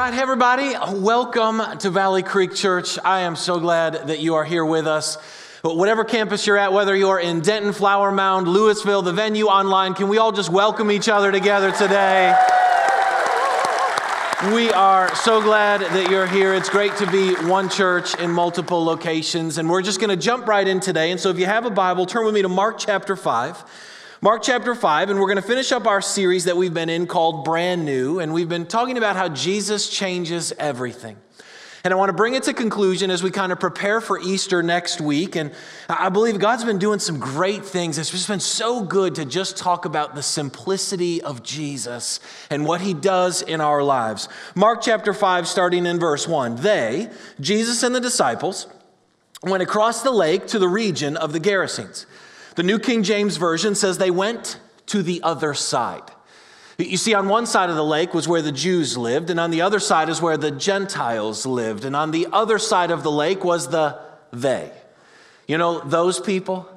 right, 0.00 0.14
everybody, 0.14 0.74
welcome 0.94 1.60
to 1.76 1.90
Valley 1.90 2.22
Creek 2.22 2.54
Church. 2.54 2.98
I 3.04 3.20
am 3.20 3.36
so 3.36 3.60
glad 3.60 4.08
that 4.08 4.18
you 4.18 4.36
are 4.36 4.44
here 4.44 4.64
with 4.64 4.86
us. 4.86 5.18
But 5.62 5.76
whatever 5.76 6.04
campus 6.04 6.46
you're 6.46 6.56
at, 6.56 6.72
whether 6.72 6.96
you're 6.96 7.20
in 7.20 7.42
Denton, 7.42 7.74
Flower 7.74 8.10
Mound, 8.10 8.46
Lewisville, 8.46 9.04
the 9.04 9.12
venue 9.12 9.44
online, 9.44 9.92
can 9.92 10.08
we 10.08 10.16
all 10.16 10.32
just 10.32 10.48
welcome 10.48 10.90
each 10.90 11.10
other 11.10 11.30
together 11.30 11.70
today? 11.72 12.34
We 14.54 14.70
are 14.70 15.14
so 15.16 15.42
glad 15.42 15.82
that 15.82 16.08
you're 16.10 16.26
here. 16.26 16.54
It's 16.54 16.70
great 16.70 16.96
to 16.96 17.10
be 17.10 17.34
one 17.34 17.68
church 17.68 18.14
in 18.14 18.30
multiple 18.30 18.82
locations. 18.82 19.58
And 19.58 19.68
we're 19.68 19.82
just 19.82 20.00
going 20.00 20.08
to 20.08 20.16
jump 20.16 20.48
right 20.48 20.66
in 20.66 20.80
today. 20.80 21.10
And 21.10 21.20
so 21.20 21.28
if 21.28 21.38
you 21.38 21.44
have 21.44 21.66
a 21.66 21.70
Bible, 21.70 22.06
turn 22.06 22.24
with 22.24 22.32
me 22.32 22.40
to 22.40 22.48
Mark 22.48 22.78
chapter 22.78 23.16
5. 23.16 23.99
Mark 24.22 24.42
chapter 24.42 24.74
5, 24.74 25.08
and 25.08 25.18
we're 25.18 25.28
going 25.28 25.36
to 25.36 25.42
finish 25.42 25.72
up 25.72 25.86
our 25.86 26.02
series 26.02 26.44
that 26.44 26.54
we've 26.54 26.74
been 26.74 26.90
in 26.90 27.06
called 27.06 27.42
Brand 27.42 27.86
New. 27.86 28.18
And 28.18 28.34
we've 28.34 28.50
been 28.50 28.66
talking 28.66 28.98
about 28.98 29.16
how 29.16 29.30
Jesus 29.30 29.88
changes 29.88 30.52
everything. 30.58 31.16
And 31.84 31.94
I 31.94 31.96
want 31.96 32.10
to 32.10 32.14
bring 32.14 32.34
it 32.34 32.42
to 32.42 32.52
conclusion 32.52 33.10
as 33.10 33.22
we 33.22 33.30
kind 33.30 33.50
of 33.50 33.58
prepare 33.58 33.98
for 34.02 34.20
Easter 34.20 34.62
next 34.62 35.00
week. 35.00 35.36
And 35.36 35.52
I 35.88 36.10
believe 36.10 36.38
God's 36.38 36.64
been 36.64 36.78
doing 36.78 36.98
some 36.98 37.18
great 37.18 37.64
things. 37.64 37.96
It's 37.96 38.10
just 38.10 38.28
been 38.28 38.40
so 38.40 38.84
good 38.84 39.14
to 39.14 39.24
just 39.24 39.56
talk 39.56 39.86
about 39.86 40.14
the 40.14 40.22
simplicity 40.22 41.22
of 41.22 41.42
Jesus 41.42 42.20
and 42.50 42.66
what 42.66 42.82
he 42.82 42.92
does 42.92 43.40
in 43.40 43.62
our 43.62 43.82
lives. 43.82 44.28
Mark 44.54 44.82
chapter 44.82 45.14
5, 45.14 45.48
starting 45.48 45.86
in 45.86 45.98
verse 45.98 46.28
1. 46.28 46.56
They, 46.56 47.08
Jesus 47.40 47.82
and 47.82 47.94
the 47.94 48.00
disciples, 48.00 48.66
went 49.42 49.62
across 49.62 50.02
the 50.02 50.10
lake 50.10 50.46
to 50.48 50.58
the 50.58 50.68
region 50.68 51.16
of 51.16 51.32
the 51.32 51.40
Gerasenes. 51.40 52.04
The 52.60 52.66
New 52.66 52.78
King 52.78 53.02
James 53.04 53.38
Version 53.38 53.74
says 53.74 53.96
they 53.96 54.10
went 54.10 54.60
to 54.84 55.02
the 55.02 55.22
other 55.22 55.54
side. 55.54 56.02
You 56.76 56.98
see, 56.98 57.14
on 57.14 57.26
one 57.26 57.46
side 57.46 57.70
of 57.70 57.76
the 57.76 57.82
lake 57.82 58.12
was 58.12 58.28
where 58.28 58.42
the 58.42 58.52
Jews 58.52 58.98
lived, 58.98 59.30
and 59.30 59.40
on 59.40 59.50
the 59.50 59.62
other 59.62 59.80
side 59.80 60.10
is 60.10 60.20
where 60.20 60.36
the 60.36 60.50
Gentiles 60.50 61.46
lived. 61.46 61.86
And 61.86 61.96
on 61.96 62.10
the 62.10 62.26
other 62.30 62.58
side 62.58 62.90
of 62.90 63.02
the 63.02 63.10
lake 63.10 63.44
was 63.44 63.68
the 63.68 63.98
they. 64.30 64.70
You 65.46 65.56
know, 65.56 65.80
those 65.80 66.20
people, 66.20 66.68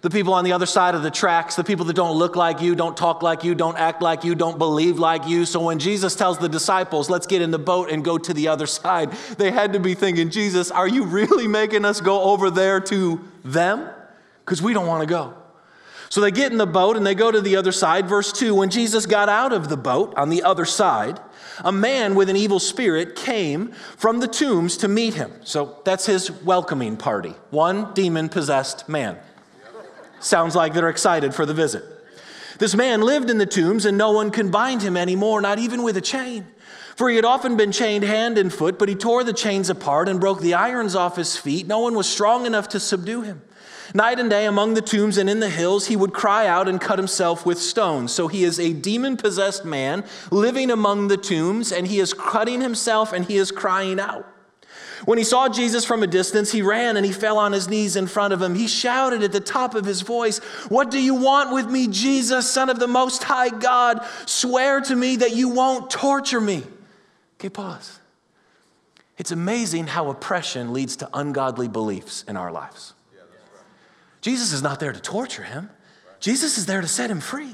the 0.00 0.08
people 0.08 0.32
on 0.32 0.42
the 0.42 0.52
other 0.52 0.64
side 0.64 0.94
of 0.94 1.02
the 1.02 1.10
tracks, 1.10 1.54
the 1.54 1.64
people 1.64 1.84
that 1.84 1.96
don't 1.96 2.16
look 2.16 2.34
like 2.34 2.62
you, 2.62 2.74
don't 2.74 2.96
talk 2.96 3.22
like 3.22 3.44
you, 3.44 3.54
don't 3.54 3.76
act 3.76 4.00
like 4.00 4.24
you, 4.24 4.34
don't 4.34 4.56
believe 4.56 4.98
like 4.98 5.28
you. 5.28 5.44
So 5.44 5.60
when 5.60 5.78
Jesus 5.78 6.14
tells 6.14 6.38
the 6.38 6.48
disciples, 6.48 7.10
let's 7.10 7.26
get 7.26 7.42
in 7.42 7.50
the 7.50 7.58
boat 7.58 7.90
and 7.90 8.02
go 8.02 8.16
to 8.16 8.32
the 8.32 8.48
other 8.48 8.66
side, 8.66 9.12
they 9.36 9.50
had 9.50 9.74
to 9.74 9.80
be 9.80 9.92
thinking, 9.92 10.30
Jesus, 10.30 10.70
are 10.70 10.88
you 10.88 11.04
really 11.04 11.46
making 11.46 11.84
us 11.84 12.00
go 12.00 12.22
over 12.22 12.48
there 12.50 12.80
to 12.80 13.20
them? 13.44 13.90
Because 14.46 14.62
we 14.62 14.72
don't 14.72 14.86
want 14.86 15.02
to 15.02 15.06
go. 15.06 15.34
So 16.08 16.20
they 16.20 16.30
get 16.30 16.52
in 16.52 16.58
the 16.58 16.66
boat 16.66 16.96
and 16.96 17.04
they 17.04 17.16
go 17.16 17.32
to 17.32 17.40
the 17.40 17.56
other 17.56 17.72
side. 17.72 18.08
Verse 18.08 18.32
2 18.32 18.54
When 18.54 18.70
Jesus 18.70 19.06
got 19.06 19.28
out 19.28 19.52
of 19.52 19.68
the 19.68 19.76
boat 19.76 20.14
on 20.16 20.30
the 20.30 20.44
other 20.44 20.64
side, 20.64 21.20
a 21.64 21.72
man 21.72 22.14
with 22.14 22.28
an 22.28 22.36
evil 22.36 22.60
spirit 22.60 23.16
came 23.16 23.72
from 23.96 24.20
the 24.20 24.28
tombs 24.28 24.76
to 24.78 24.88
meet 24.88 25.14
him. 25.14 25.32
So 25.42 25.80
that's 25.84 26.06
his 26.06 26.30
welcoming 26.30 26.96
party. 26.96 27.34
One 27.50 27.92
demon 27.92 28.28
possessed 28.28 28.88
man. 28.88 29.18
Sounds 30.20 30.54
like 30.54 30.74
they're 30.74 30.88
excited 30.88 31.34
for 31.34 31.44
the 31.44 31.54
visit. 31.54 31.84
This 32.58 32.74
man 32.74 33.02
lived 33.02 33.28
in 33.28 33.38
the 33.38 33.46
tombs 33.46 33.84
and 33.84 33.98
no 33.98 34.12
one 34.12 34.30
can 34.30 34.50
bind 34.50 34.82
him 34.82 34.96
anymore, 34.96 35.40
not 35.40 35.58
even 35.58 35.82
with 35.82 35.96
a 35.96 36.00
chain. 36.00 36.46
For 36.94 37.10
he 37.10 37.16
had 37.16 37.26
often 37.26 37.58
been 37.58 37.72
chained 37.72 38.04
hand 38.04 38.38
and 38.38 38.50
foot, 38.50 38.78
but 38.78 38.88
he 38.88 38.94
tore 38.94 39.22
the 39.22 39.34
chains 39.34 39.68
apart 39.68 40.08
and 40.08 40.18
broke 40.18 40.40
the 40.40 40.54
irons 40.54 40.94
off 40.94 41.16
his 41.16 41.36
feet. 41.36 41.66
No 41.66 41.80
one 41.80 41.94
was 41.94 42.08
strong 42.08 42.46
enough 42.46 42.70
to 42.70 42.80
subdue 42.80 43.20
him. 43.20 43.42
Night 43.94 44.18
and 44.18 44.28
day 44.28 44.46
among 44.46 44.74
the 44.74 44.82
tombs 44.82 45.18
and 45.18 45.30
in 45.30 45.40
the 45.40 45.48
hills, 45.48 45.86
he 45.86 45.96
would 45.96 46.12
cry 46.12 46.46
out 46.46 46.68
and 46.68 46.80
cut 46.80 46.98
himself 46.98 47.46
with 47.46 47.58
stones. 47.58 48.12
So 48.12 48.28
he 48.28 48.44
is 48.44 48.58
a 48.58 48.72
demon 48.72 49.16
possessed 49.16 49.64
man 49.64 50.04
living 50.30 50.70
among 50.70 51.08
the 51.08 51.16
tombs, 51.16 51.72
and 51.72 51.86
he 51.86 52.00
is 52.00 52.12
cutting 52.12 52.60
himself 52.60 53.12
and 53.12 53.24
he 53.24 53.36
is 53.36 53.50
crying 53.50 54.00
out. 54.00 54.26
When 55.04 55.18
he 55.18 55.24
saw 55.24 55.48
Jesus 55.48 55.84
from 55.84 56.02
a 56.02 56.06
distance, 56.06 56.50
he 56.50 56.62
ran 56.62 56.96
and 56.96 57.04
he 57.04 57.12
fell 57.12 57.38
on 57.38 57.52
his 57.52 57.68
knees 57.68 57.96
in 57.96 58.06
front 58.06 58.32
of 58.32 58.40
him. 58.40 58.54
He 58.54 58.66
shouted 58.66 59.22
at 59.22 59.32
the 59.32 59.40
top 59.40 59.74
of 59.74 59.84
his 59.84 60.00
voice, 60.00 60.38
What 60.68 60.90
do 60.90 61.00
you 61.00 61.14
want 61.14 61.52
with 61.52 61.70
me, 61.70 61.86
Jesus, 61.86 62.50
Son 62.50 62.70
of 62.70 62.78
the 62.78 62.88
Most 62.88 63.22
High 63.22 63.50
God? 63.50 64.04
Swear 64.24 64.80
to 64.82 64.96
me 64.96 65.16
that 65.16 65.36
you 65.36 65.50
won't 65.50 65.90
torture 65.90 66.40
me. 66.40 66.64
Okay, 67.38 67.50
pause. 67.50 68.00
It's 69.18 69.30
amazing 69.30 69.88
how 69.88 70.10
oppression 70.10 70.72
leads 70.72 70.96
to 70.96 71.08
ungodly 71.12 71.68
beliefs 71.68 72.24
in 72.26 72.36
our 72.36 72.50
lives. 72.50 72.94
Jesus 74.26 74.52
is 74.52 74.60
not 74.60 74.80
there 74.80 74.92
to 74.92 74.98
torture 74.98 75.44
him, 75.44 75.70
Jesus 76.18 76.58
is 76.58 76.66
there 76.66 76.80
to 76.80 76.88
set 76.88 77.12
him 77.12 77.20
free. 77.20 77.52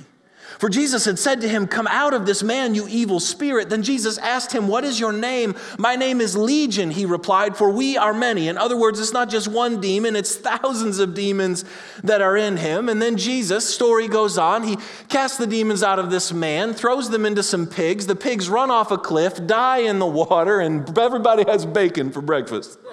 For 0.58 0.70
Jesus 0.70 1.04
had 1.04 1.18
said 1.18 1.42
to 1.42 1.48
him, 1.48 1.66
Come 1.66 1.86
out 1.86 2.14
of 2.14 2.24
this 2.24 2.42
man, 2.42 2.74
you 2.74 2.88
evil 2.88 3.20
spirit. 3.20 3.68
Then 3.68 3.82
Jesus 3.82 4.16
asked 4.16 4.52
him, 4.52 4.68
What 4.68 4.82
is 4.82 4.98
your 4.98 5.12
name? 5.12 5.54
My 5.76 5.96
name 5.96 6.18
is 6.18 6.34
Legion, 6.34 6.90
he 6.90 7.04
replied, 7.04 7.58
for 7.58 7.68
we 7.68 7.98
are 7.98 8.14
many. 8.14 8.48
In 8.48 8.56
other 8.56 8.78
words, 8.78 9.00
it's 9.00 9.12
not 9.12 9.28
just 9.28 9.48
one 9.48 9.82
demon, 9.82 10.16
it's 10.16 10.34
thousands 10.34 10.98
of 10.98 11.12
demons 11.12 11.66
that 12.04 12.22
are 12.22 12.38
in 12.38 12.56
him. 12.56 12.88
And 12.88 13.02
then 13.02 13.18
Jesus, 13.18 13.68
story 13.68 14.08
goes 14.08 14.38
on, 14.38 14.62
he 14.62 14.78
casts 15.10 15.36
the 15.36 15.46
demons 15.46 15.82
out 15.82 15.98
of 15.98 16.10
this 16.10 16.32
man, 16.32 16.72
throws 16.72 17.10
them 17.10 17.26
into 17.26 17.42
some 17.42 17.66
pigs. 17.66 18.06
The 18.06 18.16
pigs 18.16 18.48
run 18.48 18.70
off 18.70 18.90
a 18.90 18.96
cliff, 18.96 19.46
die 19.46 19.80
in 19.80 19.98
the 19.98 20.06
water, 20.06 20.58
and 20.58 20.98
everybody 20.98 21.44
has 21.50 21.66
bacon 21.66 22.10
for 22.10 22.22
breakfast. 22.22 22.78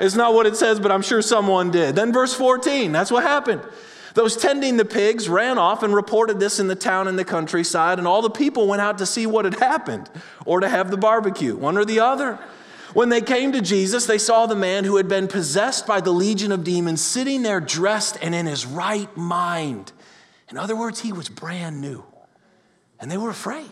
It's 0.00 0.16
not 0.16 0.34
what 0.34 0.46
it 0.46 0.56
says, 0.56 0.80
but 0.80 0.90
I'm 0.90 1.02
sure 1.02 1.20
someone 1.20 1.70
did. 1.70 1.94
Then, 1.94 2.12
verse 2.12 2.34
14, 2.34 2.90
that's 2.90 3.10
what 3.10 3.22
happened. 3.22 3.62
Those 4.14 4.36
tending 4.36 4.76
the 4.76 4.84
pigs 4.84 5.28
ran 5.28 5.58
off 5.58 5.82
and 5.82 5.94
reported 5.94 6.40
this 6.40 6.58
in 6.58 6.66
the 6.66 6.74
town 6.74 7.06
and 7.06 7.18
the 7.18 7.24
countryside, 7.24 7.98
and 7.98 8.08
all 8.08 8.22
the 8.22 8.30
people 8.30 8.66
went 8.66 8.82
out 8.82 8.98
to 8.98 9.06
see 9.06 9.26
what 9.26 9.44
had 9.44 9.60
happened 9.60 10.10
or 10.44 10.60
to 10.60 10.68
have 10.68 10.90
the 10.90 10.96
barbecue, 10.96 11.54
one 11.54 11.78
or 11.78 11.84
the 11.84 12.00
other. 12.00 12.38
When 12.92 13.08
they 13.08 13.20
came 13.20 13.52
to 13.52 13.60
Jesus, 13.60 14.06
they 14.06 14.18
saw 14.18 14.46
the 14.46 14.56
man 14.56 14.84
who 14.84 14.96
had 14.96 15.06
been 15.06 15.28
possessed 15.28 15.86
by 15.86 16.00
the 16.00 16.10
legion 16.10 16.50
of 16.50 16.64
demons 16.64 17.00
sitting 17.00 17.42
there 17.42 17.60
dressed 17.60 18.18
and 18.20 18.34
in 18.34 18.46
his 18.46 18.66
right 18.66 19.14
mind. 19.16 19.92
In 20.48 20.56
other 20.56 20.74
words, 20.74 21.00
he 21.00 21.12
was 21.12 21.28
brand 21.28 21.80
new, 21.80 22.04
and 22.98 23.10
they 23.10 23.16
were 23.16 23.30
afraid. 23.30 23.70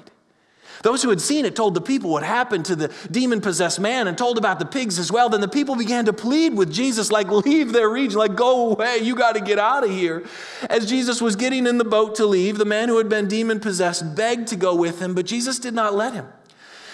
Those 0.82 1.02
who 1.02 1.10
had 1.10 1.20
seen 1.20 1.44
it 1.44 1.56
told 1.56 1.74
the 1.74 1.80
people 1.80 2.10
what 2.10 2.22
happened 2.22 2.64
to 2.66 2.76
the 2.76 2.92
demon 3.10 3.40
possessed 3.40 3.80
man 3.80 4.06
and 4.06 4.16
told 4.16 4.38
about 4.38 4.58
the 4.58 4.66
pigs 4.66 4.98
as 4.98 5.10
well. 5.10 5.28
Then 5.28 5.40
the 5.40 5.48
people 5.48 5.76
began 5.76 6.04
to 6.06 6.12
plead 6.12 6.54
with 6.54 6.72
Jesus, 6.72 7.10
like, 7.10 7.28
leave 7.30 7.72
their 7.72 7.88
region, 7.88 8.18
like, 8.18 8.36
go 8.36 8.72
away, 8.72 8.98
you 8.98 9.14
got 9.14 9.34
to 9.34 9.40
get 9.40 9.58
out 9.58 9.84
of 9.84 9.90
here. 9.90 10.24
As 10.70 10.88
Jesus 10.88 11.20
was 11.20 11.36
getting 11.36 11.66
in 11.66 11.78
the 11.78 11.84
boat 11.84 12.14
to 12.16 12.26
leave, 12.26 12.58
the 12.58 12.64
man 12.64 12.88
who 12.88 12.98
had 12.98 13.08
been 13.08 13.28
demon 13.28 13.60
possessed 13.60 14.14
begged 14.14 14.48
to 14.48 14.56
go 14.56 14.74
with 14.74 15.00
him, 15.00 15.14
but 15.14 15.26
Jesus 15.26 15.58
did 15.58 15.74
not 15.74 15.94
let 15.94 16.14
him. 16.14 16.26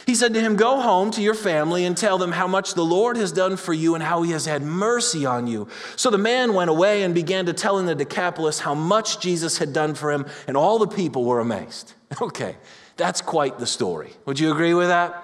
He 0.06 0.15
said 0.15 0.34
to 0.34 0.41
him, 0.41 0.56
Go 0.56 0.81
home 0.81 1.11
to 1.12 1.23
your 1.23 1.34
family 1.34 1.84
and 1.84 1.97
tell 1.97 2.19
them 2.19 2.33
how 2.33 2.47
much 2.47 2.75
the 2.75 2.84
Lord 2.84 3.17
has 3.17 3.33
done 3.33 3.56
for 3.56 3.73
you 3.73 3.94
and 3.94 4.05
how 4.05 4.23
he 4.23 4.33
has 4.33 4.44
had 4.44 4.62
mercy 4.62 5.25
on 5.25 5.47
you. 5.47 5.69
So 5.97 6.11
the 6.11 6.19
man 6.19 6.53
went 6.53 6.71
away 6.71 7.03
and 7.03 7.15
began 7.15 7.47
to 7.47 7.53
tell 7.53 7.78
in 7.78 7.87
the 7.87 7.94
Decapolis 7.94 8.61
how 8.61 8.75
much 8.75 9.21
Jesus 9.21 9.59
had 9.59 9.73
done 9.73 9.94
for 9.94 10.12
him, 10.12 10.27
and 10.47 10.56
all 10.56 10.78
the 10.78 10.87
people 10.89 11.25
were 11.25 11.41
amazed. 11.41 11.94
Okay, 12.21 12.56
that's 12.97 13.21
quite 13.21 13.59
the 13.59 13.66
story. 13.66 14.12
Would 14.27 14.38
you 14.38 14.53
agree 14.53 14.75
with 14.75 14.88
that? 14.88 15.21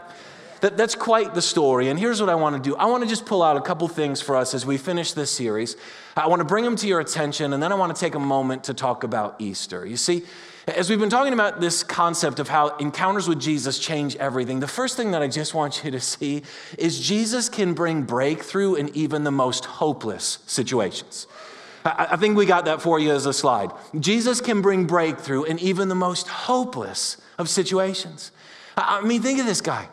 That, 0.61 0.77
that's 0.77 0.95
quite 0.95 1.35
the 1.35 1.41
story. 1.43 1.89
And 1.89 1.99
here's 1.99 2.21
what 2.21 2.29
I 2.29 2.35
want 2.35 2.63
to 2.63 2.71
do 2.71 2.77
I 2.77 2.87
want 2.87 3.03
to 3.03 3.09
just 3.09 3.25
pull 3.25 3.43
out 3.43 3.57
a 3.57 3.61
couple 3.61 3.89
things 3.89 4.21
for 4.21 4.37
us 4.37 4.53
as 4.55 4.67
we 4.67 4.77
finish 4.77 5.13
this 5.13 5.31
series. 5.31 5.77
I 6.17 6.29
want 6.29 6.41
to 6.41 6.45
bring 6.45 6.65
them 6.65 6.77
to 6.77 6.87
your 6.87 7.01
attention, 7.01 7.53
and 7.53 7.63
then 7.63 7.73
I 7.73 7.77
want 7.77 7.95
to 7.95 7.99
take 7.99 8.15
a 8.15 8.21
moment 8.21 8.65
to 8.65 8.75
talk 8.75 9.05
about 9.05 9.37
Easter. 9.39 9.87
You 9.87 9.97
see, 9.97 10.25
as 10.67 10.91
we've 10.91 11.01
been 11.01 11.09
talking 11.09 11.33
about 11.33 11.61
this 11.61 11.83
concept 11.83 12.39
of 12.39 12.49
how 12.49 12.77
encounters 12.77 13.27
with 13.27 13.41
Jesus 13.41 13.79
change 13.79 14.17
everything, 14.17 14.61
the 14.61 14.69
first 14.69 14.97
thing 14.97 15.13
that 15.13 15.23
I 15.23 15.29
just 15.29 15.55
want 15.55 15.83
you 15.83 15.91
to 15.93 16.01
see 16.01 16.43
is 16.77 17.01
Jesus 17.01 17.49
can 17.49 17.73
bring 17.73 18.03
breakthrough 18.03 18.75
in 18.75 18.95
even 18.95 19.25
the 19.25 19.31
most 19.31 19.65
hopeless 19.65 20.41
situations. 20.47 21.27
I 21.83 22.17
think 22.17 22.37
we 22.37 22.45
got 22.45 22.67
that 22.67 22.83
for 22.83 22.99
you 22.99 23.11
as 23.13 23.25
a 23.25 23.33
slide. 23.33 23.71
Jesus 23.99 24.43
can 24.43 24.61
bring 24.61 24.85
breakthrough 24.85 25.45
in 25.45 25.59
even 25.61 25.89
the 25.89 25.95
most 25.95 26.29
hopeless 26.29 27.17
of 27.41 27.49
situations. 27.49 28.31
I 28.77 29.01
mean, 29.01 29.23
think 29.23 29.41
of 29.41 29.47
this 29.47 29.61
guy. 29.61 29.89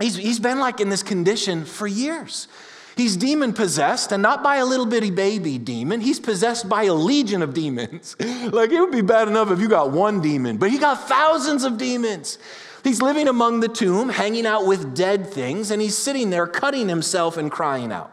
He's, 0.00 0.16
he's 0.16 0.38
been 0.38 0.60
like 0.60 0.80
in 0.80 0.90
this 0.90 1.02
condition 1.02 1.64
for 1.64 1.86
years. 1.86 2.48
He's 2.96 3.16
demon 3.16 3.52
possessed, 3.52 4.12
and 4.12 4.22
not 4.22 4.42
by 4.42 4.56
a 4.56 4.64
little 4.64 4.86
bitty 4.86 5.10
baby 5.10 5.58
demon. 5.58 6.00
He's 6.00 6.20
possessed 6.20 6.68
by 6.68 6.84
a 6.84 6.94
legion 6.94 7.42
of 7.42 7.52
demons. 7.52 8.16
like, 8.20 8.70
it 8.70 8.80
would 8.80 8.92
be 8.92 9.02
bad 9.02 9.28
enough 9.28 9.50
if 9.50 9.60
you 9.60 9.68
got 9.68 9.90
one 9.90 10.22
demon, 10.22 10.56
but 10.56 10.70
he 10.70 10.78
got 10.78 11.06
thousands 11.08 11.64
of 11.64 11.76
demons. 11.76 12.38
He's 12.84 13.02
living 13.02 13.28
among 13.28 13.60
the 13.60 13.68
tomb, 13.68 14.08
hanging 14.08 14.46
out 14.46 14.66
with 14.66 14.94
dead 14.94 15.26
things, 15.26 15.70
and 15.70 15.82
he's 15.82 15.96
sitting 15.96 16.30
there 16.30 16.46
cutting 16.46 16.88
himself 16.88 17.36
and 17.36 17.50
crying 17.50 17.92
out. 17.92 18.12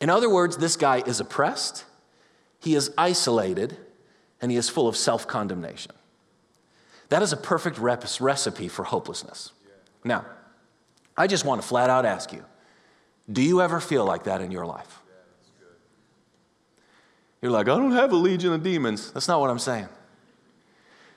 In 0.00 0.08
other 0.08 0.30
words, 0.30 0.56
this 0.56 0.76
guy 0.76 1.02
is 1.06 1.20
oppressed, 1.20 1.84
he 2.60 2.74
is 2.74 2.90
isolated, 2.96 3.76
and 4.40 4.50
he 4.50 4.56
is 4.56 4.68
full 4.68 4.88
of 4.88 4.96
self 4.96 5.26
condemnation. 5.26 5.92
That 7.14 7.22
is 7.22 7.32
a 7.32 7.36
perfect 7.36 7.78
recipe 7.78 8.66
for 8.66 8.82
hopelessness. 8.82 9.52
Now, 10.02 10.26
I 11.16 11.28
just 11.28 11.44
want 11.44 11.62
to 11.62 11.68
flat 11.68 11.88
out 11.88 12.04
ask 12.04 12.32
you 12.32 12.44
do 13.30 13.40
you 13.40 13.62
ever 13.62 13.78
feel 13.78 14.04
like 14.04 14.24
that 14.24 14.40
in 14.40 14.50
your 14.50 14.66
life? 14.66 15.00
You're 17.40 17.52
like, 17.52 17.68
I 17.68 17.76
don't 17.76 17.92
have 17.92 18.10
a 18.10 18.16
legion 18.16 18.52
of 18.52 18.64
demons. 18.64 19.12
That's 19.12 19.28
not 19.28 19.38
what 19.38 19.48
I'm 19.48 19.60
saying. 19.60 19.86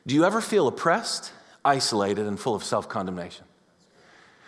Do 0.06 0.14
you 0.14 0.24
ever 0.24 0.40
feel 0.40 0.68
oppressed, 0.68 1.32
isolated, 1.66 2.28
and 2.28 2.40
full 2.40 2.54
of 2.54 2.64
self 2.64 2.88
condemnation? 2.88 3.46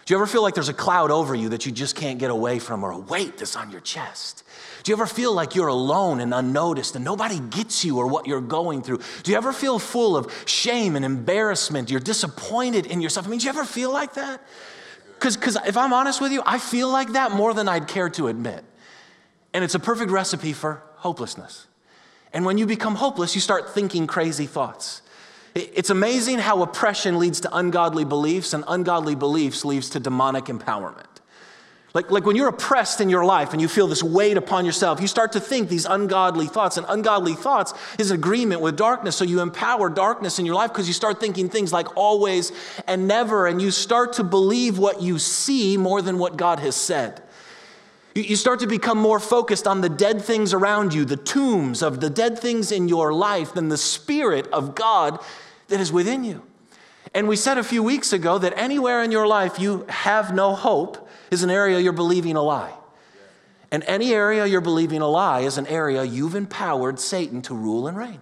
Do 0.05 0.13
you 0.13 0.19
ever 0.19 0.27
feel 0.27 0.43
like 0.43 0.53
there's 0.53 0.69
a 0.69 0.73
cloud 0.75 1.09
over 1.09 1.33
you 1.33 1.49
that 1.49 1.65
you 1.65 1.71
just 1.71 1.95
can't 1.95 2.19
get 2.19 2.29
away 2.29 2.59
from 2.59 2.83
or 2.83 2.91
a 2.91 2.99
weight 2.99 3.39
that's 3.39 3.55
on 3.55 3.71
your 3.71 3.81
chest? 3.81 4.43
Do 4.83 4.91
you 4.91 4.95
ever 4.95 5.05
feel 5.05 5.33
like 5.33 5.55
you're 5.55 5.67
alone 5.67 6.19
and 6.19 6.33
unnoticed 6.33 6.95
and 6.95 7.03
nobody 7.03 7.39
gets 7.39 7.83
you 7.83 7.97
or 7.97 8.07
what 8.07 8.27
you're 8.27 8.41
going 8.41 8.81
through? 8.81 8.99
Do 9.23 9.31
you 9.31 9.37
ever 9.37 9.51
feel 9.51 9.79
full 9.79 10.15
of 10.15 10.31
shame 10.45 10.95
and 10.95 11.03
embarrassment? 11.03 11.91
You're 11.91 11.99
disappointed 11.99 12.85
in 12.85 13.01
yourself. 13.01 13.27
I 13.27 13.29
mean, 13.29 13.39
do 13.39 13.45
you 13.45 13.49
ever 13.49 13.65
feel 13.65 13.91
like 13.91 14.13
that? 14.13 14.41
Because 15.15 15.57
if 15.67 15.75
I'm 15.75 15.91
honest 15.91 16.21
with 16.21 16.31
you, 16.31 16.41
I 16.45 16.59
feel 16.59 16.89
like 16.89 17.11
that 17.13 17.31
more 17.31 17.53
than 17.53 17.67
I'd 17.67 17.87
care 17.87 18.09
to 18.11 18.27
admit. 18.27 18.63
And 19.53 19.63
it's 19.63 19.75
a 19.75 19.79
perfect 19.79 20.11
recipe 20.11 20.53
for 20.53 20.81
hopelessness. 20.97 21.67
And 22.31 22.45
when 22.45 22.57
you 22.57 22.65
become 22.65 22.95
hopeless, 22.95 23.35
you 23.35 23.41
start 23.41 23.73
thinking 23.73 24.07
crazy 24.07 24.45
thoughts. 24.45 25.01
It's 25.55 25.89
amazing 25.89 26.37
how 26.37 26.61
oppression 26.61 27.17
leads 27.17 27.41
to 27.41 27.53
ungodly 27.53 28.05
beliefs, 28.05 28.53
and 28.53 28.63
ungodly 28.67 29.15
beliefs 29.15 29.65
leads 29.65 29.89
to 29.89 29.99
demonic 29.99 30.45
empowerment. 30.45 31.08
Like, 31.93 32.11
like 32.11 32.25
when 32.25 32.35
you're 32.35 32.49
oppressed 32.49 33.01
in 33.01 33.09
your 33.09 33.25
life 33.25 33.51
and 33.51 33.61
you 33.61 33.67
feel 33.67 33.87
this 33.87 34.03
weight 34.03 34.37
upon 34.37 34.63
yourself, 34.63 35.01
you 35.01 35.07
start 35.07 35.31
to 35.31 35.39
think 35.39 35.69
these 35.69 35.85
ungodly 35.85 36.45
thoughts. 36.45 36.77
And 36.77 36.85
ungodly 36.87 37.33
thoughts 37.33 37.73
is 37.97 38.11
agreement 38.11 38.61
with 38.61 38.77
darkness. 38.77 39.15
So 39.15 39.25
you 39.25 39.41
empower 39.41 39.89
darkness 39.89 40.37
in 40.37 40.45
your 40.45 40.53
life 40.53 40.71
because 40.71 40.87
you 40.87 40.93
start 40.93 41.19
thinking 41.19 41.49
things 41.49 41.73
like 41.73 41.97
always 41.97 42.51
and 42.87 43.07
never. 43.07 43.47
And 43.47 43.59
you 43.59 43.71
start 43.71 44.13
to 44.13 44.23
believe 44.23 44.77
what 44.77 45.01
you 45.01 45.17
see 45.17 45.77
more 45.77 46.01
than 46.01 46.19
what 46.19 46.37
God 46.37 46.59
has 46.59 46.75
said. 46.75 47.23
You 48.13 48.35
start 48.35 48.59
to 48.59 48.67
become 48.67 48.97
more 48.97 49.19
focused 49.19 49.65
on 49.65 49.81
the 49.81 49.89
dead 49.89 50.21
things 50.21 50.53
around 50.53 50.93
you, 50.93 51.05
the 51.05 51.17
tombs 51.17 51.81
of 51.81 52.01
the 52.01 52.09
dead 52.09 52.37
things 52.37 52.71
in 52.71 52.87
your 52.87 53.13
life, 53.13 53.53
than 53.53 53.69
the 53.69 53.77
Spirit 53.77 54.47
of 54.47 54.75
God 54.75 55.19
that 55.69 55.79
is 55.79 55.91
within 55.91 56.23
you. 56.23 56.43
And 57.13 57.27
we 57.27 57.35
said 57.35 57.57
a 57.57 57.63
few 57.63 57.81
weeks 57.81 58.13
ago 58.13 58.37
that 58.37 58.53
anywhere 58.57 59.01
in 59.03 59.11
your 59.11 59.25
life 59.25 59.59
you 59.59 59.85
have 59.89 60.33
no 60.33 60.53
hope 60.53 61.08
is 61.31 61.43
an 61.43 61.49
area 61.49 61.79
you're 61.79 61.93
believing 61.93 62.35
a 62.35 62.41
lie. 62.41 62.73
And 63.71 63.83
any 63.83 64.13
area 64.13 64.45
you're 64.45 64.61
believing 64.61 65.01
a 65.01 65.07
lie 65.07 65.41
is 65.41 65.57
an 65.57 65.67
area 65.67 66.03
you've 66.03 66.35
empowered 66.35 66.99
Satan 66.99 67.41
to 67.43 67.53
rule 67.53 67.87
and 67.87 67.95
reign. 67.95 68.19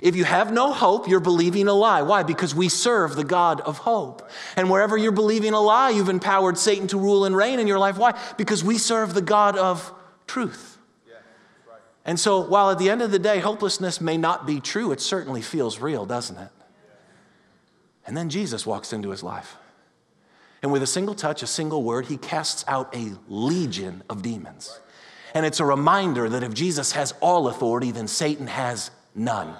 If 0.00 0.16
you 0.16 0.24
have 0.24 0.52
no 0.52 0.72
hope, 0.72 1.06
you're 1.08 1.20
believing 1.20 1.68
a 1.68 1.72
lie. 1.72 2.02
Why? 2.02 2.24
Because 2.24 2.54
we 2.54 2.68
serve 2.68 3.14
the 3.14 3.24
God 3.24 3.60
of 3.60 3.78
hope. 3.78 4.28
And 4.56 4.68
wherever 4.68 4.96
you're 4.96 5.12
believing 5.12 5.52
a 5.52 5.60
lie, 5.60 5.90
you've 5.90 6.08
empowered 6.08 6.58
Satan 6.58 6.88
to 6.88 6.98
rule 6.98 7.24
and 7.24 7.36
reign 7.36 7.60
in 7.60 7.68
your 7.68 7.78
life. 7.78 7.98
Why? 7.98 8.18
Because 8.36 8.64
we 8.64 8.78
serve 8.78 9.14
the 9.14 9.22
God 9.22 9.56
of 9.56 9.92
truth. 10.26 10.78
And 12.04 12.18
so, 12.18 12.40
while 12.40 12.70
at 12.70 12.80
the 12.80 12.90
end 12.90 13.00
of 13.00 13.12
the 13.12 13.18
day, 13.18 13.38
hopelessness 13.38 14.00
may 14.00 14.16
not 14.16 14.44
be 14.44 14.60
true, 14.60 14.90
it 14.90 15.00
certainly 15.00 15.40
feels 15.40 15.78
real, 15.78 16.04
doesn't 16.04 16.36
it? 16.36 16.48
And 18.04 18.16
then 18.16 18.28
Jesus 18.28 18.66
walks 18.66 18.92
into 18.92 19.10
his 19.10 19.22
life. 19.22 19.56
And 20.62 20.70
with 20.70 20.82
a 20.82 20.86
single 20.86 21.14
touch, 21.14 21.42
a 21.42 21.46
single 21.46 21.82
word, 21.82 22.06
he 22.06 22.16
casts 22.16 22.64
out 22.68 22.94
a 22.94 23.12
legion 23.28 24.02
of 24.08 24.22
demons. 24.22 24.78
And 25.34 25.44
it's 25.44 25.60
a 25.60 25.64
reminder 25.64 26.28
that 26.28 26.42
if 26.42 26.54
Jesus 26.54 26.92
has 26.92 27.12
all 27.20 27.48
authority, 27.48 27.90
then 27.90 28.06
Satan 28.06 28.46
has 28.46 28.90
none. 29.14 29.54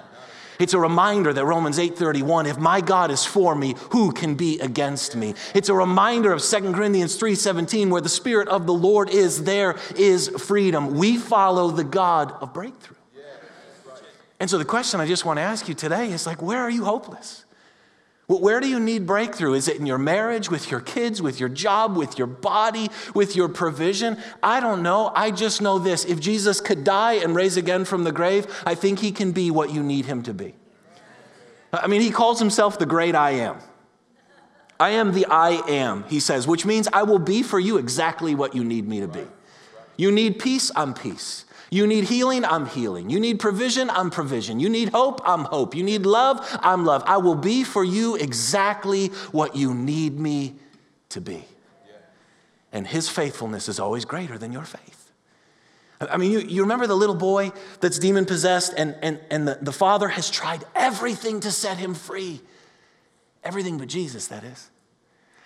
It's 0.59 0.73
a 0.73 0.79
reminder 0.79 1.33
that 1.33 1.45
Romans 1.45 1.79
8:31, 1.79 2.45
if 2.45 2.57
my 2.57 2.79
God 2.79 3.11
is 3.11 3.25
for 3.25 3.55
me, 3.55 3.75
who 3.89 4.11
can 4.11 4.35
be 4.35 4.59
against 4.59 5.15
me? 5.15 5.33
It's 5.53 5.69
a 5.69 5.73
reminder 5.73 6.31
of 6.31 6.41
2 6.41 6.73
Corinthians 6.73 7.17
3:17 7.17 7.89
where 7.89 8.01
the 8.01 8.09
spirit 8.09 8.47
of 8.47 8.65
the 8.65 8.73
Lord 8.73 9.09
is 9.09 9.43
there 9.43 9.75
is 9.95 10.29
freedom. 10.29 10.95
We 10.97 11.17
follow 11.17 11.71
the 11.71 11.83
God 11.83 12.33
of 12.39 12.53
breakthrough. 12.53 12.97
And 14.39 14.49
so 14.49 14.57
the 14.57 14.65
question 14.65 14.99
I 14.99 15.07
just 15.07 15.25
want 15.25 15.37
to 15.37 15.41
ask 15.41 15.67
you 15.67 15.73
today 15.73 16.11
is 16.11 16.25
like 16.25 16.41
where 16.41 16.59
are 16.59 16.69
you 16.69 16.85
hopeless? 16.85 17.42
Where 18.27 18.61
do 18.61 18.67
you 18.67 18.79
need 18.79 19.05
breakthrough? 19.05 19.53
Is 19.53 19.67
it 19.67 19.77
in 19.77 19.85
your 19.85 19.97
marriage, 19.97 20.49
with 20.49 20.71
your 20.71 20.79
kids, 20.79 21.21
with 21.21 21.39
your 21.39 21.49
job, 21.49 21.97
with 21.97 22.17
your 22.17 22.27
body, 22.27 22.89
with 23.13 23.35
your 23.35 23.49
provision? 23.49 24.17
I 24.41 24.61
don't 24.61 24.81
know. 24.81 25.11
I 25.13 25.29
just 25.31 25.61
know 25.61 25.77
this. 25.77 26.05
If 26.05 26.21
Jesus 26.21 26.61
could 26.61 26.83
die 26.83 27.13
and 27.13 27.35
raise 27.35 27.57
again 27.57 27.83
from 27.83 28.05
the 28.05 28.13
grave, 28.13 28.47
I 28.65 28.75
think 28.75 28.99
he 28.99 29.11
can 29.11 29.33
be 29.33 29.51
what 29.51 29.73
you 29.73 29.83
need 29.83 30.05
him 30.05 30.23
to 30.23 30.33
be. 30.33 30.55
I 31.73 31.87
mean, 31.87 32.01
he 32.01 32.11
calls 32.11 32.39
himself 32.39 32.79
the 32.79 32.85
great 32.85 33.13
I 33.13 33.31
am. 33.31 33.57
I 34.79 34.91
am 34.91 35.13
the 35.13 35.25
I 35.27 35.61
am, 35.69 36.03
he 36.07 36.19
says, 36.19 36.47
which 36.47 36.65
means 36.65 36.87
I 36.91 37.03
will 37.03 37.19
be 37.19 37.43
for 37.43 37.59
you 37.59 37.77
exactly 37.77 38.35
what 38.35 38.55
you 38.55 38.63
need 38.63 38.87
me 38.87 38.99
to 39.01 39.07
be. 39.07 39.25
You 39.97 40.11
need 40.11 40.39
peace, 40.39 40.71
I'm 40.75 40.93
peace. 40.93 41.45
You 41.73 41.87
need 41.87 42.03
healing, 42.03 42.45
I'm 42.45 42.67
healing. 42.67 43.09
You 43.09 43.19
need 43.19 43.39
provision, 43.39 43.89
I'm 43.89 44.11
provision. 44.11 44.59
You 44.59 44.69
need 44.69 44.89
hope, 44.89 45.21
I'm 45.25 45.45
hope. 45.45 45.73
You 45.73 45.81
need 45.81 46.05
love, 46.05 46.39
I'm 46.61 46.85
love. 46.85 47.03
I 47.07 47.17
will 47.17 47.33
be 47.33 47.63
for 47.63 47.83
you 47.83 48.15
exactly 48.15 49.07
what 49.31 49.55
you 49.55 49.73
need 49.73 50.19
me 50.19 50.53
to 51.09 51.19
be. 51.19 51.43
And 52.71 52.85
his 52.85 53.09
faithfulness 53.09 53.67
is 53.67 53.79
always 53.79 54.05
greater 54.05 54.37
than 54.37 54.51
your 54.51 54.65
faith. 54.65 55.11
I 55.99 56.17
mean, 56.17 56.31
you, 56.31 56.41
you 56.41 56.61
remember 56.61 56.85
the 56.85 56.95
little 56.95 57.15
boy 57.15 57.51
that's 57.79 57.97
demon 57.97 58.25
possessed, 58.25 58.75
and, 58.77 58.95
and, 59.01 59.19
and 59.31 59.47
the, 59.47 59.57
the 59.59 59.71
father 59.71 60.09
has 60.09 60.29
tried 60.29 60.63
everything 60.75 61.39
to 61.39 61.51
set 61.51 61.77
him 61.77 61.95
free. 61.95 62.41
Everything 63.43 63.79
but 63.79 63.87
Jesus, 63.87 64.27
that 64.27 64.43
is. 64.43 64.69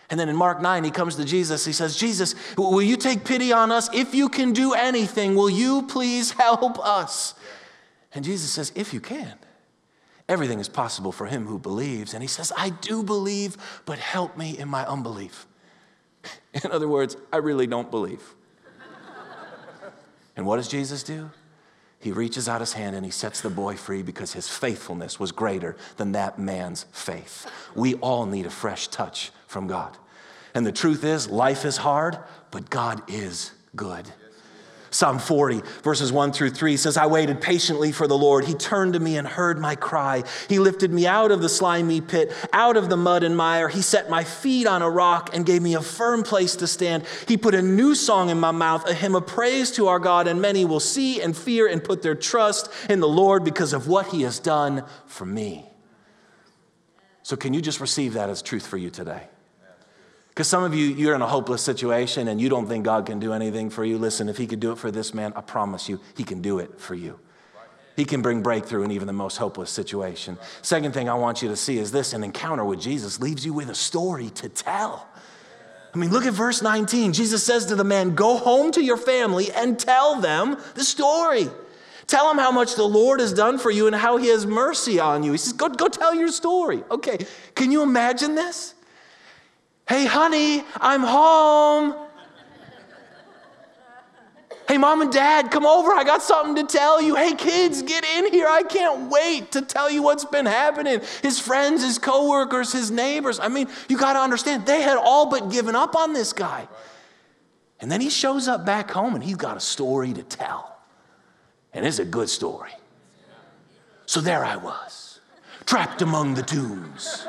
And 0.09 0.19
then 0.19 0.29
in 0.29 0.35
Mark 0.35 0.61
9, 0.61 0.83
he 0.83 0.91
comes 0.91 1.15
to 1.15 1.25
Jesus. 1.25 1.65
He 1.65 1.73
says, 1.73 1.97
Jesus, 1.97 2.33
will 2.57 2.81
you 2.81 2.95
take 2.95 3.25
pity 3.25 3.51
on 3.51 3.71
us? 3.71 3.89
If 3.93 4.15
you 4.15 4.29
can 4.29 4.53
do 4.53 4.73
anything, 4.73 5.35
will 5.35 5.49
you 5.49 5.81
please 5.83 6.31
help 6.31 6.79
us? 6.79 7.33
And 8.13 8.23
Jesus 8.23 8.51
says, 8.51 8.71
If 8.75 8.93
you 8.93 9.01
can. 9.01 9.37
Everything 10.29 10.59
is 10.59 10.67
possible 10.67 11.13
for 11.13 11.25
him 11.25 11.45
who 11.45 11.57
believes. 11.57 12.13
And 12.13 12.21
he 12.21 12.27
says, 12.27 12.51
I 12.57 12.69
do 12.69 13.01
believe, 13.01 13.55
but 13.85 13.97
help 13.97 14.37
me 14.37 14.57
in 14.57 14.67
my 14.67 14.85
unbelief. 14.85 15.47
In 16.63 16.71
other 16.71 16.87
words, 16.87 17.15
I 17.31 17.37
really 17.37 17.65
don't 17.65 17.89
believe. 17.89 18.21
and 20.35 20.45
what 20.45 20.57
does 20.57 20.67
Jesus 20.67 21.03
do? 21.03 21.31
He 21.99 22.11
reaches 22.11 22.49
out 22.49 22.59
his 22.59 22.73
hand 22.73 22.95
and 22.95 23.05
he 23.05 23.11
sets 23.11 23.41
the 23.41 23.49
boy 23.49 23.75
free 23.75 24.03
because 24.03 24.33
his 24.33 24.49
faithfulness 24.49 25.19
was 25.19 25.31
greater 25.31 25.77
than 25.95 26.11
that 26.11 26.37
man's 26.37 26.85
faith. 26.91 27.49
We 27.73 27.95
all 27.95 28.25
need 28.25 28.45
a 28.45 28.51
fresh 28.51 28.89
touch 28.89 29.31
from 29.47 29.67
God. 29.67 29.97
And 30.53 30.65
the 30.65 30.71
truth 30.71 31.03
is, 31.03 31.29
life 31.29 31.65
is 31.65 31.77
hard, 31.77 32.17
but 32.51 32.69
God 32.69 33.01
is 33.09 33.51
good. 33.75 34.07
Psalm 34.89 35.19
40, 35.19 35.61
verses 35.83 36.11
1 36.11 36.31
through 36.31 36.49
3 36.49 36.77
says, 36.77 36.97
I 36.97 37.07
waited 37.07 37.41
patiently 37.41 37.91
for 37.91 38.07
the 38.07 38.17
Lord. 38.17 38.45
He 38.45 38.53
turned 38.53 38.93
to 38.93 38.99
me 38.99 39.17
and 39.17 39.27
heard 39.27 39.59
my 39.59 39.75
cry. 39.75 40.23
He 40.47 40.59
lifted 40.59 40.91
me 40.91 41.05
out 41.05 41.31
of 41.31 41.41
the 41.41 41.49
slimy 41.49 42.01
pit, 42.01 42.33
out 42.53 42.77
of 42.77 42.89
the 42.89 42.97
mud 42.97 43.23
and 43.23 43.35
mire. 43.35 43.67
He 43.67 43.81
set 43.81 44.09
my 44.09 44.23
feet 44.23 44.65
on 44.65 44.81
a 44.81 44.89
rock 44.89 45.29
and 45.33 45.45
gave 45.45 45.61
me 45.61 45.75
a 45.75 45.81
firm 45.81 46.23
place 46.23 46.55
to 46.57 46.67
stand. 46.67 47.03
He 47.27 47.37
put 47.37 47.53
a 47.53 47.61
new 47.61 47.95
song 47.95 48.29
in 48.29 48.39
my 48.39 48.51
mouth, 48.51 48.87
a 48.87 48.93
hymn 48.93 49.15
of 49.15 49.27
praise 49.27 49.71
to 49.71 49.87
our 49.87 49.99
God, 49.99 50.27
and 50.27 50.41
many 50.41 50.63
will 50.63 50.79
see 50.79 51.21
and 51.21 51.35
fear 51.35 51.67
and 51.67 51.83
put 51.83 52.01
their 52.01 52.15
trust 52.15 52.71
in 52.89 52.99
the 52.99 53.09
Lord 53.09 53.43
because 53.43 53.73
of 53.73 53.87
what 53.87 54.07
he 54.07 54.21
has 54.21 54.39
done 54.39 54.83
for 55.05 55.25
me. 55.25 55.65
So, 57.23 57.35
can 57.35 57.53
you 57.53 57.61
just 57.61 57.81
receive 57.81 58.13
that 58.13 58.29
as 58.29 58.41
truth 58.41 58.65
for 58.65 58.77
you 58.77 58.89
today? 58.89 59.27
Because 60.37 60.47
some 60.47 60.63
of 60.63 60.75
you, 60.75 60.85
you're 60.85 61.15
in 61.15 61.23
a 61.23 61.27
hopeless 61.27 61.63
situation 61.63 62.27
and 62.27 62.39
you 62.39 62.47
don't 62.47 62.67
think 62.67 62.85
God 62.85 63.07
can 63.07 63.19
do 63.19 63.33
anything 63.33 63.71
for 63.71 63.83
you. 63.83 63.97
Listen, 63.97 64.29
if 64.29 64.37
He 64.37 64.45
could 64.45 64.59
do 64.59 64.71
it 64.71 64.77
for 64.77 64.91
this 64.91 65.11
man, 65.11 65.33
I 65.35 65.41
promise 65.41 65.89
you, 65.89 65.99
He 66.15 66.23
can 66.23 66.43
do 66.43 66.59
it 66.59 66.79
for 66.79 66.93
you. 66.93 67.19
He 67.95 68.05
can 68.05 68.21
bring 68.21 68.43
breakthrough 68.43 68.83
in 68.83 68.91
even 68.91 69.07
the 69.07 69.13
most 69.13 69.37
hopeless 69.37 69.71
situation. 69.71 70.37
Second 70.61 70.93
thing 70.93 71.09
I 71.09 71.15
want 71.15 71.41
you 71.41 71.49
to 71.49 71.55
see 71.55 71.79
is 71.79 71.91
this 71.91 72.13
an 72.13 72.23
encounter 72.23 72.63
with 72.63 72.79
Jesus 72.79 73.19
leaves 73.19 73.47
you 73.47 73.51
with 73.51 73.71
a 73.71 73.73
story 73.73 74.29
to 74.29 74.47
tell. 74.47 75.07
I 75.91 75.97
mean, 75.97 76.11
look 76.11 76.27
at 76.27 76.33
verse 76.33 76.61
19. 76.61 77.13
Jesus 77.13 77.43
says 77.43 77.65
to 77.65 77.75
the 77.75 77.83
man, 77.83 78.13
Go 78.13 78.37
home 78.37 78.71
to 78.73 78.83
your 78.83 78.97
family 78.97 79.51
and 79.53 79.79
tell 79.79 80.21
them 80.21 80.57
the 80.75 80.83
story. 80.83 81.47
Tell 82.05 82.27
them 82.27 82.37
how 82.37 82.51
much 82.51 82.75
the 82.75 82.83
Lord 82.83 83.21
has 83.21 83.33
done 83.33 83.57
for 83.57 83.71
you 83.71 83.87
and 83.87 83.95
how 83.95 84.17
he 84.17 84.27
has 84.27 84.45
mercy 84.45 84.99
on 84.99 85.23
you. 85.23 85.31
He 85.31 85.39
says, 85.39 85.53
Go, 85.53 85.69
go 85.69 85.87
tell 85.87 86.13
your 86.13 86.31
story. 86.31 86.83
Okay, 86.91 87.25
can 87.55 87.71
you 87.71 87.81
imagine 87.81 88.35
this? 88.35 88.75
Hey, 89.87 90.05
honey, 90.05 90.63
I'm 90.81 91.01
home. 91.01 91.95
Hey, 94.67 94.77
mom 94.77 95.01
and 95.01 95.11
dad, 95.11 95.49
come 95.49 95.65
over. 95.65 95.91
I 95.91 96.03
got 96.03 96.21
something 96.21 96.55
to 96.55 96.77
tell 96.77 97.01
you. 97.01 97.15
Hey, 97.15 97.33
kids, 97.35 97.81
get 97.83 98.03
in 98.03 98.33
here. 98.33 98.47
I 98.49 98.63
can't 98.63 99.09
wait 99.09 99.53
to 99.53 99.61
tell 99.61 99.89
you 99.89 100.03
what's 100.03 100.25
been 100.25 100.45
happening. 100.45 100.99
His 101.21 101.39
friends, 101.39 101.83
his 101.83 101.97
coworkers, 101.97 102.73
his 102.73 102.91
neighbors. 102.91 103.39
I 103.39 103.47
mean, 103.47 103.69
you 103.87 103.97
got 103.97 104.13
to 104.13 104.19
understand, 104.19 104.65
they 104.65 104.81
had 104.81 104.97
all 104.97 105.27
but 105.29 105.49
given 105.49 105.73
up 105.73 105.95
on 105.95 106.11
this 106.11 106.33
guy. 106.33 106.67
And 107.79 107.89
then 107.89 108.01
he 108.01 108.09
shows 108.09 108.49
up 108.49 108.65
back 108.65 108.91
home 108.91 109.15
and 109.15 109.23
he's 109.23 109.37
got 109.37 109.55
a 109.55 109.61
story 109.61 110.11
to 110.11 110.23
tell. 110.23 110.79
And 111.71 111.85
it's 111.85 111.99
a 111.99 112.05
good 112.05 112.29
story. 112.29 112.71
So 114.05 114.19
there 114.19 114.43
I 114.43 114.57
was, 114.57 115.21
trapped 115.65 116.01
among 116.01 116.33
the 116.33 116.43
tombs 116.43 117.25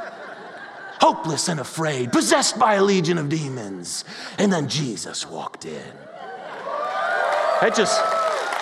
hopeless 1.00 1.48
and 1.48 1.60
afraid, 1.60 2.12
possessed 2.12 2.58
by 2.58 2.74
a 2.74 2.82
legion 2.82 3.18
of 3.18 3.28
demons. 3.28 4.04
And 4.38 4.52
then 4.52 4.68
Jesus 4.68 5.28
walked 5.28 5.64
in. 5.64 5.92
That 7.60 7.74
just, 7.74 8.00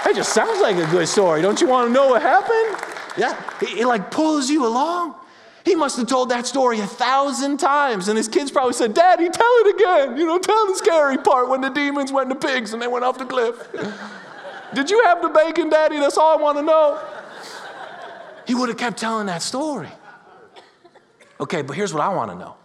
that 0.05 0.13
just 0.15 0.33
sounds 0.33 0.61
like 0.61 0.77
a 0.77 0.91
good 0.91 1.09
story. 1.09 1.43
Don't 1.43 1.61
you 1.61 1.69
want 1.69 1.89
to 1.89 1.93
know 1.93 2.09
what 2.09 2.23
happened? 2.23 2.83
Yeah, 3.19 3.39
it, 3.61 3.81
it 3.81 3.87
like 3.87 4.11
pulls 4.11 4.51
you 4.51 4.67
along. 4.67 5.15
He 5.65 5.75
must 5.75 5.97
have 5.97 6.07
told 6.07 6.29
that 6.29 6.47
story 6.47 6.79
a 6.79 6.87
thousand 6.87 7.59
times. 7.59 8.09
And 8.09 8.17
his 8.17 8.29
kids 8.29 8.53
probably 8.53 8.73
said, 8.73 8.95
Daddy, 8.95 9.29
tell 9.29 9.53
it 9.59 9.75
again. 9.75 10.17
You 10.17 10.25
know, 10.25 10.39
tell 10.39 10.67
the 10.67 10.77
scary 10.77 11.19
part 11.19 11.49
when 11.49 11.61
the 11.61 11.71
demons 11.71 12.13
went 12.13 12.31
to 12.31 12.37
pigs 12.37 12.73
and 12.73 12.81
they 12.81 12.87
went 12.87 13.05
off 13.05 13.19
the 13.19 13.25
cliff. 13.25 13.69
Did 14.75 14.91
you 14.91 15.03
have 15.05 15.23
the 15.23 15.29
bacon, 15.29 15.69
Daddy? 15.69 15.99
That's 15.99 16.17
all 16.17 16.39
I 16.39 16.41
want 16.41 16.59
to 16.59 16.63
know. 16.63 17.01
He 18.47 18.55
would 18.55 18.69
have 18.69 18.79
kept 18.79 18.99
telling 18.99 19.27
that 19.27 19.43
story. 19.43 19.89
Okay, 21.41 21.63
but 21.63 21.77
here's 21.77 21.93
what 21.93 22.03
I 22.03 22.09
want 22.09 22.31
to 22.31 22.37
know 22.37 22.57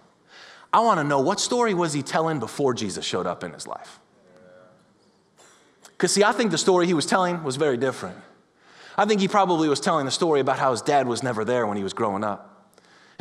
I 0.73 0.79
want 0.79 0.99
to 0.99 1.03
know 1.03 1.19
what 1.19 1.39
story 1.39 1.73
was 1.73 1.93
he 1.93 2.01
telling 2.01 2.39
before 2.39 2.73
Jesus 2.73 3.05
showed 3.05 3.27
up 3.27 3.43
in 3.43 3.53
his 3.53 3.67
life? 3.67 3.99
Because, 5.83 6.13
see, 6.13 6.23
I 6.23 6.31
think 6.31 6.51
the 6.51 6.57
story 6.57 6.87
he 6.87 6.93
was 6.93 7.05
telling 7.05 7.43
was 7.43 7.57
very 7.57 7.77
different. 7.77 8.17
I 8.97 9.05
think 9.05 9.21
he 9.21 9.27
probably 9.27 9.69
was 9.69 9.79
telling 9.79 10.05
the 10.05 10.11
story 10.11 10.39
about 10.39 10.57
how 10.59 10.71
his 10.71 10.81
dad 10.81 11.07
was 11.07 11.21
never 11.23 11.45
there 11.45 11.67
when 11.67 11.77
he 11.77 11.83
was 11.83 11.93
growing 11.93 12.23
up 12.23 12.50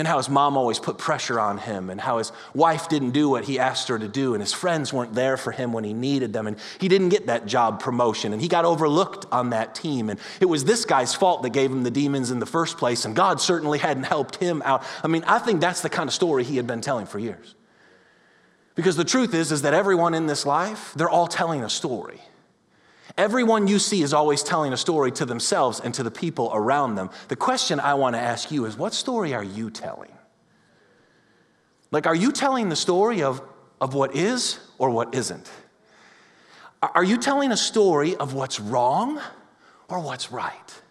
and 0.00 0.09
how 0.09 0.16
his 0.16 0.30
mom 0.30 0.57
always 0.57 0.78
put 0.78 0.97
pressure 0.97 1.38
on 1.38 1.59
him, 1.59 1.90
and 1.90 2.00
how 2.00 2.16
his 2.16 2.33
wife 2.54 2.88
didn't 2.88 3.11
do 3.11 3.28
what 3.28 3.45
he 3.45 3.59
asked 3.59 3.88
her 3.88 3.99
to 3.99 4.09
do, 4.09 4.33
and 4.33 4.40
his 4.40 4.50
friends 4.50 4.95
weren't 4.95 5.12
there 5.12 5.37
for 5.37 5.52
him 5.52 5.75
when 5.75 5.85
he 5.85 5.92
needed 5.92 6.33
them, 6.33 6.47
and 6.47 6.57
he 6.78 6.88
didn't 6.88 7.11
get 7.11 7.26
that 7.26 7.45
job 7.45 7.80
promotion, 7.80 8.33
and 8.33 8.40
he 8.40 8.49
got 8.49 8.64
overlooked 8.64 9.26
on 9.30 9.50
that 9.50 9.75
team. 9.75 10.09
And 10.09 10.19
it 10.40 10.47
was 10.47 10.64
this 10.64 10.87
guy's 10.87 11.14
fault 11.14 11.42
that 11.42 11.50
gave 11.50 11.71
him 11.71 11.83
the 11.83 11.90
demons 11.90 12.30
in 12.30 12.38
the 12.38 12.47
first 12.47 12.78
place, 12.78 13.04
and 13.04 13.14
God 13.14 13.42
certainly 13.42 13.78
hadn't 13.78 14.04
helped 14.04 14.37
him 14.37 14.62
out. 14.64 14.83
I 15.04 15.07
mean, 15.09 15.23
I 15.26 15.38
think 15.38 15.61
that's 15.61 15.83
the 15.83 15.90
kind 15.90 16.09
of 16.09 16.14
story 16.14 16.45
he 16.45 16.57
had 16.57 16.66
been 16.66 16.80
telling 16.80 17.04
for 17.04 17.19
years. 17.19 17.54
Because 18.76 18.97
the 18.97 19.04
truth 19.04 19.35
is, 19.35 19.52
is 19.52 19.61
that 19.62 19.75
everyone 19.75 20.14
in 20.14 20.25
this 20.25 20.47
life, 20.47 20.95
they're 20.97 21.11
all 21.11 21.26
telling 21.26 21.62
a 21.62 21.69
story. 21.69 22.23
Everyone 23.17 23.67
you 23.67 23.79
see 23.79 24.02
is 24.02 24.12
always 24.12 24.43
telling 24.43 24.73
a 24.73 24.76
story 24.76 25.12
to 25.12 25.25
themselves 25.25 25.81
and 25.81 25.93
to 25.95 26.02
the 26.02 26.11
people 26.11 26.50
around 26.52 26.95
them. 26.95 27.11
The 27.29 27.37
question 27.37 27.81
I 27.81 27.95
want 27.95 28.14
to 28.14 28.21
ask 28.21 28.50
you 28.50 28.67
is 28.67 28.76
what 28.76 28.95
story 28.95 29.35
are 29.35 29.45
you 29.45 29.71
telling? 29.71 30.12
Like, 31.90 32.07
are 32.07 32.14
you 32.14 32.33
telling 32.33 32.69
the 32.69 32.76
story 32.76 33.23
of, 33.23 33.43
of 33.81 33.95
what 33.95 34.14
is 34.14 34.61
or 34.79 34.90
what 34.90 35.14
isn't? 35.14 35.50
Are 36.83 37.05
you 37.05 37.19
telling 37.19 37.52
a 37.52 37.57
story 37.57 38.17
of 38.17 38.33
what's 38.33 38.61
wrong 38.61 39.21
or 39.88 40.00
what's 40.00 40.33
right? 40.33 40.83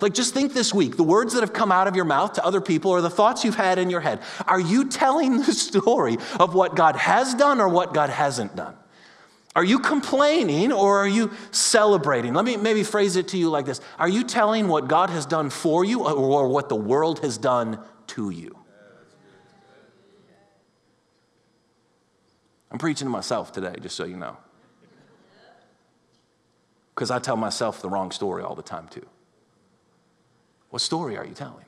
Like, 0.00 0.14
just 0.14 0.32
think 0.32 0.54
this 0.54 0.72
week 0.72 0.96
the 0.96 1.04
words 1.04 1.34
that 1.34 1.40
have 1.40 1.52
come 1.52 1.70
out 1.70 1.86
of 1.86 1.94
your 1.94 2.06
mouth 2.06 2.32
to 2.34 2.44
other 2.44 2.60
people 2.60 2.90
or 2.90 3.00
the 3.00 3.10
thoughts 3.10 3.44
you've 3.44 3.54
had 3.54 3.78
in 3.78 3.90
your 3.90 4.00
head. 4.00 4.20
Are 4.46 4.58
you 4.58 4.88
telling 4.88 5.38
the 5.38 5.52
story 5.52 6.16
of 6.38 6.54
what 6.54 6.74
God 6.74 6.96
has 6.96 7.34
done 7.34 7.60
or 7.60 7.68
what 7.68 7.92
God 7.92 8.10
hasn't 8.10 8.56
done? 8.56 8.76
Are 9.56 9.64
you 9.64 9.80
complaining 9.80 10.72
or 10.72 10.98
are 10.98 11.08
you 11.08 11.32
celebrating? 11.50 12.34
Let 12.34 12.44
me 12.44 12.56
maybe 12.56 12.84
phrase 12.84 13.16
it 13.16 13.28
to 13.28 13.38
you 13.38 13.50
like 13.50 13.66
this 13.66 13.80
Are 13.98 14.08
you 14.08 14.24
telling 14.24 14.68
what 14.68 14.88
God 14.88 15.10
has 15.10 15.26
done 15.26 15.50
for 15.50 15.84
you 15.84 16.04
or 16.04 16.48
what 16.48 16.68
the 16.68 16.76
world 16.76 17.20
has 17.20 17.36
done 17.36 17.80
to 18.08 18.30
you? 18.30 18.56
I'm 22.70 22.78
preaching 22.78 23.06
to 23.06 23.10
myself 23.10 23.50
today, 23.50 23.74
just 23.80 23.96
so 23.96 24.04
you 24.04 24.16
know. 24.16 24.36
Because 26.94 27.10
I 27.10 27.18
tell 27.18 27.36
myself 27.36 27.82
the 27.82 27.88
wrong 27.88 28.12
story 28.12 28.44
all 28.44 28.54
the 28.54 28.62
time, 28.62 28.86
too. 28.88 29.06
What 30.70 30.80
story 30.82 31.16
are 31.16 31.24
you 31.24 31.34
telling? 31.34 31.64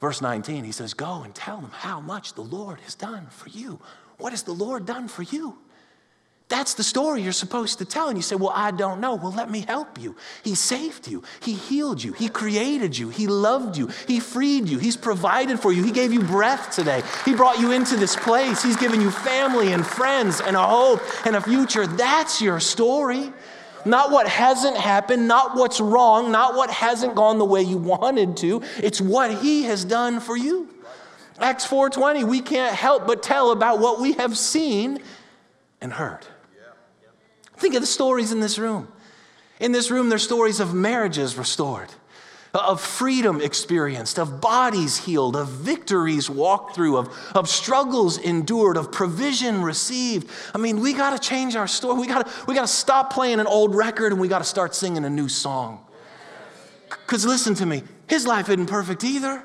Verse 0.00 0.20
19, 0.20 0.64
he 0.64 0.72
says, 0.72 0.92
Go 0.92 1.22
and 1.22 1.34
tell 1.34 1.60
them 1.62 1.70
how 1.70 2.00
much 2.00 2.34
the 2.34 2.42
Lord 2.42 2.80
has 2.80 2.94
done 2.94 3.28
for 3.30 3.48
you. 3.48 3.80
What 4.18 4.32
has 4.32 4.42
the 4.42 4.52
Lord 4.52 4.84
done 4.84 5.08
for 5.08 5.22
you? 5.22 5.58
That's 6.48 6.74
the 6.74 6.82
story 6.82 7.22
you're 7.22 7.32
supposed 7.32 7.78
to 7.78 7.86
tell. 7.86 8.08
And 8.08 8.18
you 8.18 8.22
say, 8.22 8.36
Well, 8.36 8.52
I 8.54 8.70
don't 8.70 9.00
know. 9.00 9.14
Well, 9.14 9.32
let 9.32 9.50
me 9.50 9.60
help 9.60 10.00
you. 10.00 10.14
He 10.42 10.54
saved 10.54 11.08
you, 11.08 11.22
He 11.40 11.54
healed 11.54 12.02
you, 12.02 12.12
He 12.12 12.28
created 12.28 12.98
you, 12.98 13.08
He 13.08 13.26
loved 13.26 13.78
you, 13.78 13.88
He 14.06 14.20
freed 14.20 14.68
you, 14.68 14.78
He's 14.78 14.96
provided 14.96 15.58
for 15.58 15.72
you, 15.72 15.82
He 15.82 15.90
gave 15.90 16.12
you 16.12 16.20
breath 16.20 16.74
today, 16.74 17.02
He 17.24 17.34
brought 17.34 17.58
you 17.58 17.72
into 17.72 17.96
this 17.96 18.14
place, 18.14 18.62
He's 18.62 18.76
given 18.76 19.00
you 19.00 19.10
family 19.10 19.72
and 19.72 19.86
friends 19.86 20.42
and 20.42 20.54
a 20.54 20.62
hope 20.62 21.00
and 21.24 21.34
a 21.34 21.40
future. 21.40 21.86
That's 21.86 22.42
your 22.42 22.60
story. 22.60 23.32
Not 23.86 24.10
what 24.10 24.26
hasn't 24.26 24.78
happened, 24.78 25.28
not 25.28 25.56
what's 25.56 25.78
wrong, 25.78 26.32
not 26.32 26.54
what 26.54 26.70
hasn't 26.70 27.14
gone 27.14 27.38
the 27.38 27.44
way 27.44 27.62
you 27.62 27.76
wanted 27.76 28.36
to. 28.38 28.62
It's 28.78 29.00
what 29.00 29.32
He 29.32 29.64
has 29.64 29.84
done 29.84 30.20
for 30.20 30.36
you. 30.36 30.68
Acts 31.38 31.66
4:20, 31.66 32.22
we 32.24 32.40
can't 32.40 32.74
help 32.74 33.06
but 33.06 33.22
tell 33.22 33.50
about 33.50 33.80
what 33.80 34.00
we 34.00 34.12
have 34.12 34.36
seen 34.36 35.00
and 35.80 35.92
heard. 35.92 36.26
Think 37.56 37.74
of 37.74 37.80
the 37.80 37.86
stories 37.86 38.32
in 38.32 38.40
this 38.40 38.58
room. 38.58 38.88
In 39.60 39.72
this 39.72 39.90
room, 39.90 40.08
there's 40.08 40.22
stories 40.22 40.60
of 40.60 40.74
marriages 40.74 41.38
restored, 41.38 41.88
of 42.52 42.80
freedom 42.80 43.40
experienced, 43.40 44.18
of 44.18 44.40
bodies 44.40 44.98
healed, 44.98 45.36
of 45.36 45.48
victories 45.48 46.28
walked 46.28 46.74
through, 46.74 46.96
of, 46.96 47.32
of 47.34 47.48
struggles 47.48 48.18
endured, 48.18 48.76
of 48.76 48.90
provision 48.90 49.62
received. 49.62 50.28
I 50.54 50.58
mean, 50.58 50.80
we 50.80 50.92
got 50.92 51.10
to 51.10 51.28
change 51.28 51.54
our 51.54 51.68
story. 51.68 52.00
We 52.00 52.06
got 52.06 52.28
we 52.48 52.54
to 52.54 52.66
stop 52.66 53.12
playing 53.12 53.40
an 53.40 53.46
old 53.46 53.74
record 53.74 54.12
and 54.12 54.20
we 54.20 54.28
got 54.28 54.38
to 54.38 54.44
start 54.44 54.74
singing 54.74 55.04
a 55.04 55.10
new 55.10 55.28
song. 55.28 55.84
Because 56.88 57.24
listen 57.24 57.54
to 57.56 57.66
me, 57.66 57.82
his 58.08 58.26
life 58.26 58.48
isn't 58.48 58.66
perfect 58.66 59.04
either. 59.04 59.42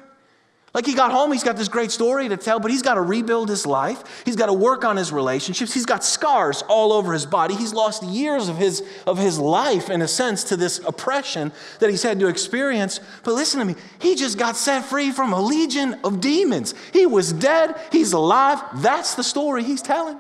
Like 0.74 0.86
he 0.86 0.94
got 0.94 1.12
home, 1.12 1.32
he's 1.32 1.44
got 1.44 1.58
this 1.58 1.68
great 1.68 1.90
story 1.90 2.30
to 2.30 2.38
tell, 2.38 2.60
but 2.60 2.70
he's 2.70 2.84
got 2.84 2.94
to 2.94 3.02
rebuild 3.02 3.50
his 3.50 3.66
life. 3.66 4.24
He's 4.24 4.36
got 4.36 4.46
to 4.46 4.54
work 4.54 4.86
on 4.86 4.98
his 4.98 5.12
relationships. 5.12 5.74
He's 5.74 5.86
got 5.86 6.04
scars 6.04 6.62
all 6.68 6.94
over 6.94 7.12
his 7.12 7.26
body. 7.26 7.56
He's 7.56 7.74
lost 7.74 8.04
years 8.04 8.50
of 8.50 8.58
his, 8.58 8.84
of 9.08 9.18
his 9.18 9.40
life, 9.40 9.90
in 9.90 10.04
a 10.04 10.08
sense, 10.08 10.44
to 10.46 10.58
this 10.58 10.80
oppression 10.86 11.52
that 11.80 11.90
he's 11.90 12.04
had 12.04 12.20
to 12.20 12.28
experience. 12.28 13.00
But 13.24 13.34
listen 13.34 13.60
to 13.60 13.66
me, 13.66 13.76
he 14.00 14.16
just 14.16 14.38
got 14.38 14.56
set 14.56 14.86
free 14.86 15.12
from 15.12 15.34
a 15.34 15.42
legion 15.42 16.00
of 16.04 16.22
demons. 16.22 16.76
He 16.94 17.08
was 17.08 17.34
dead, 17.34 17.76
he's 17.92 18.14
alive. 18.14 18.62
That's 18.76 19.16
the 19.16 19.24
story 19.24 19.64
he's 19.64 19.82
telling. 19.82 20.20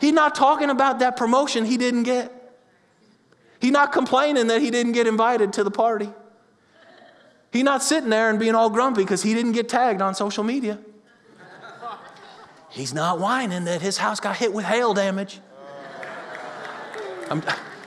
He's 0.00 0.12
not 0.12 0.36
talking 0.36 0.70
about 0.70 1.00
that 1.00 1.16
promotion 1.16 1.64
he 1.64 1.76
didn't 1.76 2.04
get. 2.04 2.32
He's 3.60 3.72
not 3.72 3.92
complaining 3.92 4.46
that 4.46 4.62
he 4.62 4.70
didn't 4.70 4.92
get 4.92 5.06
invited 5.06 5.52
to 5.54 5.64
the 5.64 5.70
party. 5.70 6.10
He's 7.52 7.64
not 7.64 7.82
sitting 7.82 8.10
there 8.10 8.30
and 8.30 8.38
being 8.38 8.54
all 8.54 8.70
grumpy 8.70 9.02
because 9.02 9.22
he 9.22 9.34
didn't 9.34 9.52
get 9.52 9.68
tagged 9.68 10.00
on 10.00 10.14
social 10.14 10.44
media. 10.44 10.78
He's 12.70 12.94
not 12.94 13.18
whining 13.18 13.64
that 13.64 13.82
his 13.82 13.96
house 13.96 14.20
got 14.20 14.36
hit 14.36 14.52
with 14.52 14.64
hail 14.64 14.94
damage. 14.94 15.40
I'm, 17.28 17.42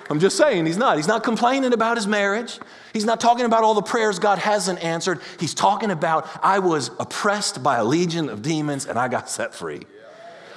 I'm 0.09 0.19
just 0.19 0.35
saying, 0.35 0.65
he's 0.65 0.77
not. 0.77 0.97
He's 0.97 1.07
not 1.07 1.23
complaining 1.23 1.71
about 1.71 1.95
his 1.95 2.07
marriage. 2.07 2.59
He's 2.91 3.05
not 3.05 3.21
talking 3.21 3.45
about 3.45 3.63
all 3.63 3.73
the 3.73 3.81
prayers 3.81 4.19
God 4.19 4.39
hasn't 4.39 4.83
answered. 4.83 5.21
He's 5.39 5.53
talking 5.53 5.89
about, 5.89 6.29
I 6.43 6.59
was 6.59 6.91
oppressed 6.99 7.63
by 7.63 7.77
a 7.77 7.83
legion 7.85 8.29
of 8.29 8.41
demons 8.41 8.85
and 8.85 8.99
I 8.99 9.07
got 9.07 9.29
set 9.29 9.55
free. 9.55 9.83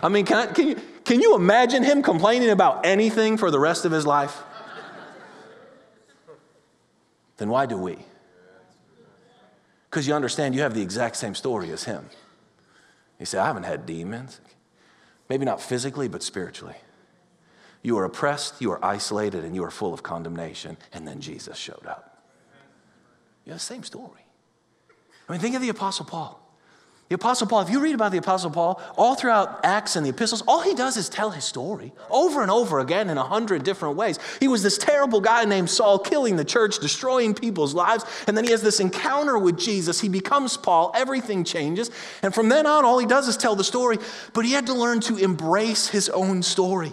I 0.02 0.08
mean, 0.08 0.26
can, 0.26 0.36
I, 0.36 0.46
can, 0.46 0.68
you, 0.68 0.80
can 1.04 1.20
you 1.20 1.36
imagine 1.36 1.82
him 1.82 2.02
complaining 2.02 2.50
about 2.50 2.84
anything 2.84 3.38
for 3.38 3.50
the 3.50 3.58
rest 3.58 3.84
of 3.84 3.92
his 3.92 4.04
life? 4.04 4.42
Then 7.38 7.48
why 7.48 7.66
do 7.66 7.76
we? 7.76 7.98
Because 9.96 10.06
you 10.06 10.12
understand 10.12 10.54
you 10.54 10.60
have 10.60 10.74
the 10.74 10.82
exact 10.82 11.16
same 11.16 11.34
story 11.34 11.70
as 11.70 11.84
him. 11.84 12.10
You 13.18 13.24
say, 13.24 13.38
I 13.38 13.46
haven't 13.46 13.62
had 13.62 13.86
demons. 13.86 14.42
Maybe 15.30 15.46
not 15.46 15.58
physically, 15.58 16.06
but 16.06 16.22
spiritually. 16.22 16.74
You 17.80 17.96
are 17.96 18.04
oppressed, 18.04 18.60
you 18.60 18.70
are 18.72 18.84
isolated, 18.84 19.42
and 19.42 19.54
you 19.54 19.64
are 19.64 19.70
full 19.70 19.94
of 19.94 20.02
condemnation. 20.02 20.76
And 20.92 21.08
then 21.08 21.22
Jesus 21.22 21.56
showed 21.56 21.86
up. 21.86 22.22
You 23.46 23.52
have 23.52 23.60
the 23.60 23.64
same 23.64 23.84
story. 23.84 24.26
I 25.30 25.32
mean, 25.32 25.40
think 25.40 25.54
of 25.54 25.62
the 25.62 25.70
Apostle 25.70 26.04
Paul. 26.04 26.45
The 27.08 27.14
Apostle 27.14 27.46
Paul, 27.46 27.60
if 27.60 27.70
you 27.70 27.78
read 27.78 27.94
about 27.94 28.10
the 28.10 28.18
Apostle 28.18 28.50
Paul, 28.50 28.82
all 28.96 29.14
throughout 29.14 29.64
Acts 29.64 29.94
and 29.94 30.04
the 30.04 30.10
epistles, 30.10 30.42
all 30.48 30.60
he 30.60 30.74
does 30.74 30.96
is 30.96 31.08
tell 31.08 31.30
his 31.30 31.44
story 31.44 31.92
over 32.10 32.42
and 32.42 32.50
over 32.50 32.80
again 32.80 33.10
in 33.10 33.16
a 33.16 33.22
hundred 33.22 33.62
different 33.62 33.96
ways. 33.96 34.18
He 34.40 34.48
was 34.48 34.64
this 34.64 34.76
terrible 34.76 35.20
guy 35.20 35.44
named 35.44 35.70
Saul, 35.70 36.00
killing 36.00 36.34
the 36.34 36.44
church, 36.44 36.80
destroying 36.80 37.32
people's 37.32 37.74
lives, 37.74 38.04
and 38.26 38.36
then 38.36 38.44
he 38.44 38.50
has 38.50 38.60
this 38.60 38.80
encounter 38.80 39.38
with 39.38 39.56
Jesus. 39.56 40.00
He 40.00 40.08
becomes 40.08 40.56
Paul, 40.56 40.90
everything 40.96 41.44
changes, 41.44 41.92
and 42.22 42.34
from 42.34 42.48
then 42.48 42.66
on, 42.66 42.84
all 42.84 42.98
he 42.98 43.06
does 43.06 43.28
is 43.28 43.36
tell 43.36 43.54
the 43.54 43.62
story, 43.62 43.98
but 44.32 44.44
he 44.44 44.50
had 44.50 44.66
to 44.66 44.74
learn 44.74 44.98
to 45.02 45.16
embrace 45.16 45.86
his 45.86 46.08
own 46.08 46.42
story. 46.42 46.92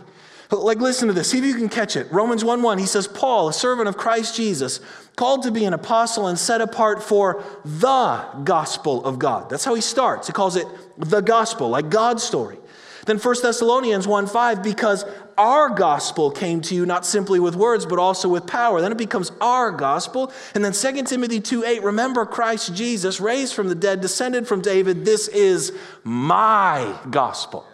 Like, 0.51 0.79
listen 0.79 1.07
to 1.07 1.13
this. 1.13 1.31
See 1.31 1.39
if 1.39 1.45
you 1.45 1.55
can 1.55 1.69
catch 1.69 1.95
it. 1.95 2.11
Romans 2.11 2.43
1 2.43 2.61
1, 2.61 2.77
he 2.77 2.85
says, 2.85 3.07
Paul, 3.07 3.49
a 3.49 3.53
servant 3.53 3.87
of 3.87 3.97
Christ 3.97 4.35
Jesus, 4.35 4.79
called 5.15 5.43
to 5.43 5.51
be 5.51 5.65
an 5.65 5.73
apostle 5.73 6.27
and 6.27 6.37
set 6.37 6.61
apart 6.61 7.01
for 7.01 7.43
the 7.65 8.25
gospel 8.43 9.03
of 9.05 9.19
God. 9.19 9.49
That's 9.49 9.65
how 9.65 9.73
he 9.73 9.81
starts. 9.81 10.27
He 10.27 10.33
calls 10.33 10.55
it 10.55 10.67
the 10.97 11.21
gospel, 11.21 11.69
like 11.69 11.89
God's 11.89 12.23
story. 12.23 12.57
Then 13.05 13.17
1 13.17 13.35
Thessalonians 13.41 14.07
1 14.07 14.27
5, 14.27 14.63
because 14.63 15.05
our 15.37 15.69
gospel 15.69 16.31
came 16.31 16.61
to 16.61 16.75
you 16.75 16.85
not 16.85 17.05
simply 17.05 17.39
with 17.39 17.55
words, 17.55 17.85
but 17.85 17.99
also 17.99 18.29
with 18.29 18.47
power. 18.47 18.79
Then 18.81 18.91
it 18.91 18.97
becomes 18.97 19.31
our 19.41 19.71
gospel. 19.71 20.31
And 20.55 20.63
then 20.63 20.71
2 20.71 21.03
Timothy 21.03 21.41
2 21.41 21.65
8, 21.65 21.83
remember 21.83 22.25
Christ 22.25 22.73
Jesus, 22.75 23.19
raised 23.19 23.53
from 23.53 23.67
the 23.67 23.75
dead, 23.75 24.01
descended 24.01 24.47
from 24.47 24.61
David. 24.61 25.05
This 25.05 25.27
is 25.27 25.73
my 26.03 26.97
gospel. 27.09 27.65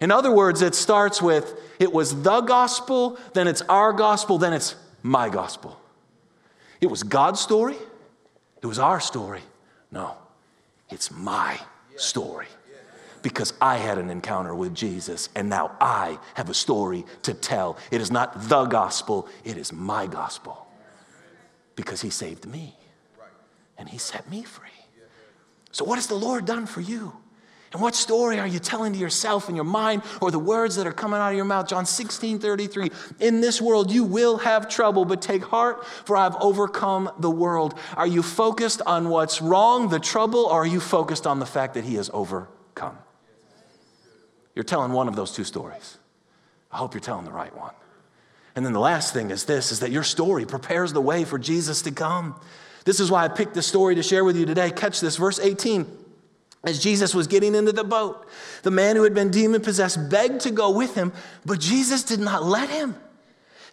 In 0.00 0.10
other 0.10 0.30
words, 0.30 0.62
it 0.62 0.74
starts 0.74 1.20
with 1.20 1.58
it 1.78 1.92
was 1.92 2.22
the 2.22 2.40
gospel, 2.40 3.18
then 3.32 3.48
it's 3.48 3.62
our 3.62 3.92
gospel, 3.92 4.38
then 4.38 4.52
it's 4.52 4.76
my 5.02 5.28
gospel. 5.28 5.80
It 6.80 6.86
was 6.86 7.02
God's 7.02 7.40
story, 7.40 7.76
it 8.62 8.66
was 8.66 8.78
our 8.78 9.00
story. 9.00 9.42
No, 9.90 10.16
It's 10.90 11.10
my 11.12 11.58
story 11.96 12.46
because 13.22 13.54
I 13.60 13.76
had 13.76 13.96
an 13.96 14.10
encounter 14.10 14.54
with 14.54 14.74
Jesus 14.74 15.28
and 15.34 15.48
now 15.48 15.72
I 15.80 16.18
have 16.34 16.50
a 16.50 16.54
story 16.54 17.06
to 17.22 17.32
tell. 17.32 17.78
It 17.90 18.00
is 18.00 18.10
not 18.10 18.48
the 18.48 18.64
gospel, 18.64 19.28
it 19.44 19.56
is 19.56 19.72
my 19.72 20.06
gospel 20.06 20.66
because 21.76 22.02
he 22.02 22.10
saved 22.10 22.46
me 22.46 22.76
and 23.78 23.88
he 23.88 23.98
set 23.98 24.28
me 24.30 24.42
free. 24.42 24.68
So, 25.72 25.84
what 25.84 25.96
has 25.96 26.06
the 26.06 26.14
Lord 26.14 26.44
done 26.44 26.66
for 26.66 26.80
you? 26.80 27.14
And 27.74 27.82
what 27.82 27.96
story 27.96 28.38
are 28.38 28.46
you 28.46 28.60
telling 28.60 28.92
to 28.92 28.98
yourself 29.00 29.48
in 29.48 29.56
your 29.56 29.64
mind 29.64 30.02
or 30.20 30.30
the 30.30 30.38
words 30.38 30.76
that 30.76 30.86
are 30.86 30.92
coming 30.92 31.18
out 31.18 31.30
of 31.30 31.36
your 31.36 31.44
mouth? 31.44 31.66
John 31.66 31.86
16, 31.86 32.38
33. 32.38 32.88
In 33.18 33.40
this 33.40 33.60
world 33.60 33.90
you 33.90 34.04
will 34.04 34.38
have 34.38 34.68
trouble, 34.68 35.04
but 35.04 35.20
take 35.20 35.42
heart, 35.42 35.84
for 35.84 36.16
I've 36.16 36.36
overcome 36.36 37.10
the 37.18 37.30
world. 37.30 37.76
Are 37.96 38.06
you 38.06 38.22
focused 38.22 38.80
on 38.86 39.08
what's 39.08 39.42
wrong, 39.42 39.88
the 39.88 39.98
trouble, 39.98 40.44
or 40.44 40.62
are 40.62 40.66
you 40.66 40.78
focused 40.78 41.26
on 41.26 41.40
the 41.40 41.46
fact 41.46 41.74
that 41.74 41.82
He 41.82 41.96
has 41.96 42.10
overcome? 42.14 42.96
You're 44.54 44.62
telling 44.62 44.92
one 44.92 45.08
of 45.08 45.16
those 45.16 45.32
two 45.32 45.42
stories. 45.42 45.98
I 46.70 46.76
hope 46.76 46.94
you're 46.94 47.00
telling 47.00 47.24
the 47.24 47.32
right 47.32 47.54
one. 47.56 47.74
And 48.54 48.64
then 48.64 48.72
the 48.72 48.78
last 48.78 49.12
thing 49.12 49.32
is 49.32 49.46
this 49.46 49.72
is 49.72 49.80
that 49.80 49.90
your 49.90 50.04
story 50.04 50.46
prepares 50.46 50.92
the 50.92 51.00
way 51.00 51.24
for 51.24 51.40
Jesus 51.40 51.82
to 51.82 51.90
come. 51.90 52.38
This 52.84 53.00
is 53.00 53.10
why 53.10 53.24
I 53.24 53.28
picked 53.28 53.54
this 53.54 53.66
story 53.66 53.96
to 53.96 54.02
share 54.04 54.24
with 54.24 54.36
you 54.36 54.46
today. 54.46 54.70
Catch 54.70 55.00
this, 55.00 55.16
verse 55.16 55.40
18. 55.40 56.03
As 56.64 56.78
Jesus 56.78 57.14
was 57.14 57.26
getting 57.26 57.54
into 57.54 57.72
the 57.72 57.84
boat, 57.84 58.26
the 58.62 58.70
man 58.70 58.96
who 58.96 59.02
had 59.02 59.14
been 59.14 59.30
demon 59.30 59.60
possessed 59.60 60.08
begged 60.08 60.40
to 60.40 60.50
go 60.50 60.70
with 60.70 60.94
him, 60.94 61.12
but 61.44 61.60
Jesus 61.60 62.02
did 62.02 62.20
not 62.20 62.44
let 62.44 62.70
him. 62.70 62.96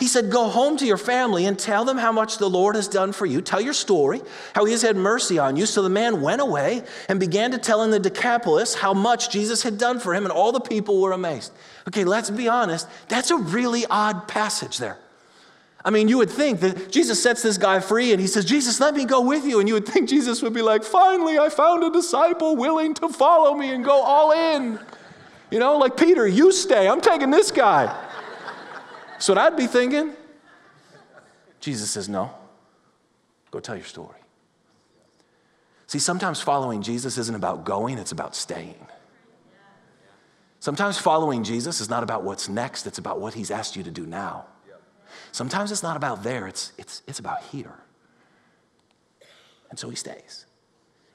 He 0.01 0.07
said, 0.07 0.31
Go 0.31 0.49
home 0.49 0.77
to 0.77 0.85
your 0.85 0.97
family 0.97 1.45
and 1.45 1.57
tell 1.57 1.85
them 1.85 1.99
how 1.99 2.11
much 2.11 2.39
the 2.39 2.49
Lord 2.49 2.75
has 2.75 2.87
done 2.87 3.11
for 3.11 3.27
you. 3.27 3.39
Tell 3.39 3.61
your 3.61 3.73
story, 3.73 4.19
how 4.55 4.65
he 4.65 4.71
has 4.71 4.81
had 4.81 4.95
mercy 4.95 5.37
on 5.37 5.55
you. 5.55 5.67
So 5.67 5.83
the 5.83 5.89
man 5.89 6.21
went 6.21 6.41
away 6.41 6.81
and 7.07 7.19
began 7.19 7.51
to 7.51 7.59
tell 7.59 7.83
in 7.83 7.91
the 7.91 7.99
Decapolis 7.99 8.73
how 8.73 8.95
much 8.95 9.29
Jesus 9.29 9.61
had 9.61 9.77
done 9.77 9.99
for 9.99 10.15
him, 10.15 10.25
and 10.25 10.31
all 10.31 10.51
the 10.51 10.59
people 10.59 10.99
were 10.99 11.11
amazed. 11.11 11.51
Okay, 11.87 12.03
let's 12.03 12.31
be 12.31 12.47
honest. 12.47 12.87
That's 13.09 13.29
a 13.29 13.37
really 13.37 13.85
odd 13.85 14.27
passage 14.27 14.79
there. 14.79 14.97
I 15.83 15.89
mean, 15.89 16.07
you 16.07 16.17
would 16.19 16.29
think 16.29 16.59
that 16.59 16.91
Jesus 16.91 17.21
sets 17.21 17.41
this 17.41 17.57
guy 17.57 17.79
free 17.79 18.11
and 18.11 18.21
he 18.21 18.27
says, 18.27 18.45
Jesus, 18.45 18.79
let 18.79 18.93
me 18.93 19.05
go 19.05 19.21
with 19.21 19.45
you. 19.45 19.59
And 19.59 19.67
you 19.67 19.73
would 19.73 19.87
think 19.87 20.07
Jesus 20.07 20.41
would 20.41 20.53
be 20.53 20.61
like, 20.61 20.83
finally, 20.83 21.39
I 21.39 21.49
found 21.49 21.83
a 21.83 21.89
disciple 21.89 22.55
willing 22.55 22.93
to 22.95 23.09
follow 23.09 23.55
me 23.55 23.71
and 23.71 23.83
go 23.83 24.01
all 24.01 24.31
in. 24.31 24.79
You 25.49 25.59
know, 25.59 25.77
like 25.77 25.97
Peter, 25.97 26.27
you 26.27 26.51
stay. 26.51 26.87
I'm 26.87 27.01
taking 27.01 27.31
this 27.31 27.51
guy. 27.51 27.85
That's 29.11 29.27
what 29.27 29.37
I'd 29.37 29.57
be 29.57 29.67
thinking. 29.67 30.13
Jesus 31.59 31.89
says, 31.89 32.07
no. 32.07 32.31
Go 33.49 33.59
tell 33.59 33.75
your 33.75 33.85
story. 33.85 34.17
See, 35.87 35.99
sometimes 35.99 36.39
following 36.41 36.81
Jesus 36.81 37.17
isn't 37.17 37.35
about 37.35 37.65
going, 37.65 37.97
it's 37.97 38.13
about 38.13 38.35
staying. 38.35 38.87
Sometimes 40.59 40.97
following 40.97 41.43
Jesus 41.43 41.81
is 41.81 41.89
not 41.89 42.01
about 42.01 42.23
what's 42.23 42.47
next, 42.47 42.87
it's 42.87 42.99
about 42.99 43.19
what 43.19 43.33
he's 43.33 43.51
asked 43.51 43.75
you 43.75 43.83
to 43.83 43.91
do 43.91 44.05
now. 44.05 44.45
Sometimes 45.31 45.71
it's 45.71 45.83
not 45.83 45.97
about 45.97 46.23
there, 46.23 46.47
it's, 46.47 46.73
it's, 46.77 47.01
it's 47.07 47.19
about 47.19 47.43
here. 47.43 47.73
And 49.69 49.79
so 49.79 49.89
he 49.89 49.95
stays. 49.95 50.45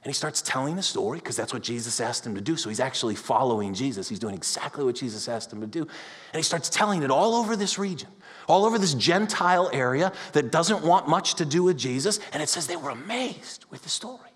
And 0.03 0.09
he 0.09 0.13
starts 0.13 0.41
telling 0.41 0.75
the 0.75 0.83
story 0.83 1.19
because 1.19 1.35
that's 1.35 1.51
what 1.51 1.63
Jesus 1.63 1.99
asked 1.99 2.25
him 2.25 2.33
to 2.35 2.41
do. 2.41 2.55
So 2.55 2.69
he's 2.69 2.79
actually 2.79 3.15
following 3.15 3.73
Jesus. 3.73 4.07
He's 4.07 4.19
doing 4.19 4.35
exactly 4.35 4.85
what 4.85 4.95
Jesus 4.95 5.27
asked 5.27 5.51
him 5.51 5.59
to 5.61 5.67
do. 5.67 5.81
And 5.81 6.37
he 6.37 6.43
starts 6.43 6.69
telling 6.69 7.03
it 7.03 7.11
all 7.11 7.35
over 7.35 7.55
this 7.55 7.77
region, 7.77 8.09
all 8.47 8.65
over 8.65 8.79
this 8.79 8.93
Gentile 8.93 9.69
area 9.73 10.13
that 10.31 10.51
doesn't 10.51 10.83
want 10.83 11.09
much 11.09 11.35
to 11.35 11.45
do 11.45 11.63
with 11.63 11.77
Jesus. 11.77 12.19
And 12.31 12.41
it 12.41 12.47
says 12.47 12.67
they 12.67 12.77
were 12.77 12.91
amazed 12.91 13.65
with 13.69 13.83
the 13.83 13.89
story. 13.89 14.31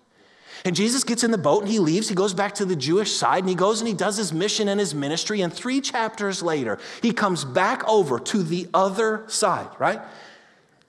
And 0.64 0.76
Jesus 0.76 1.02
gets 1.02 1.24
in 1.24 1.32
the 1.32 1.38
boat 1.38 1.62
and 1.62 1.70
he 1.70 1.78
leaves. 1.78 2.08
He 2.08 2.14
goes 2.14 2.34
back 2.34 2.54
to 2.56 2.64
the 2.64 2.76
Jewish 2.76 3.12
side 3.12 3.40
and 3.40 3.48
he 3.48 3.54
goes 3.54 3.80
and 3.80 3.88
he 3.88 3.94
does 3.94 4.16
his 4.16 4.32
mission 4.32 4.68
and 4.68 4.78
his 4.78 4.94
ministry. 4.94 5.40
And 5.40 5.52
three 5.52 5.80
chapters 5.80 6.42
later, 6.42 6.78
he 7.00 7.12
comes 7.12 7.44
back 7.44 7.86
over 7.88 8.20
to 8.20 8.42
the 8.42 8.68
other 8.72 9.24
side, 9.26 9.68
right? 9.78 10.00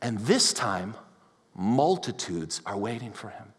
And 0.02 0.20
this 0.20 0.54
time, 0.54 0.96
multitudes 1.56 2.62
are 2.66 2.78
waiting 2.78 3.14
for 3.14 3.30
him. 3.30 3.54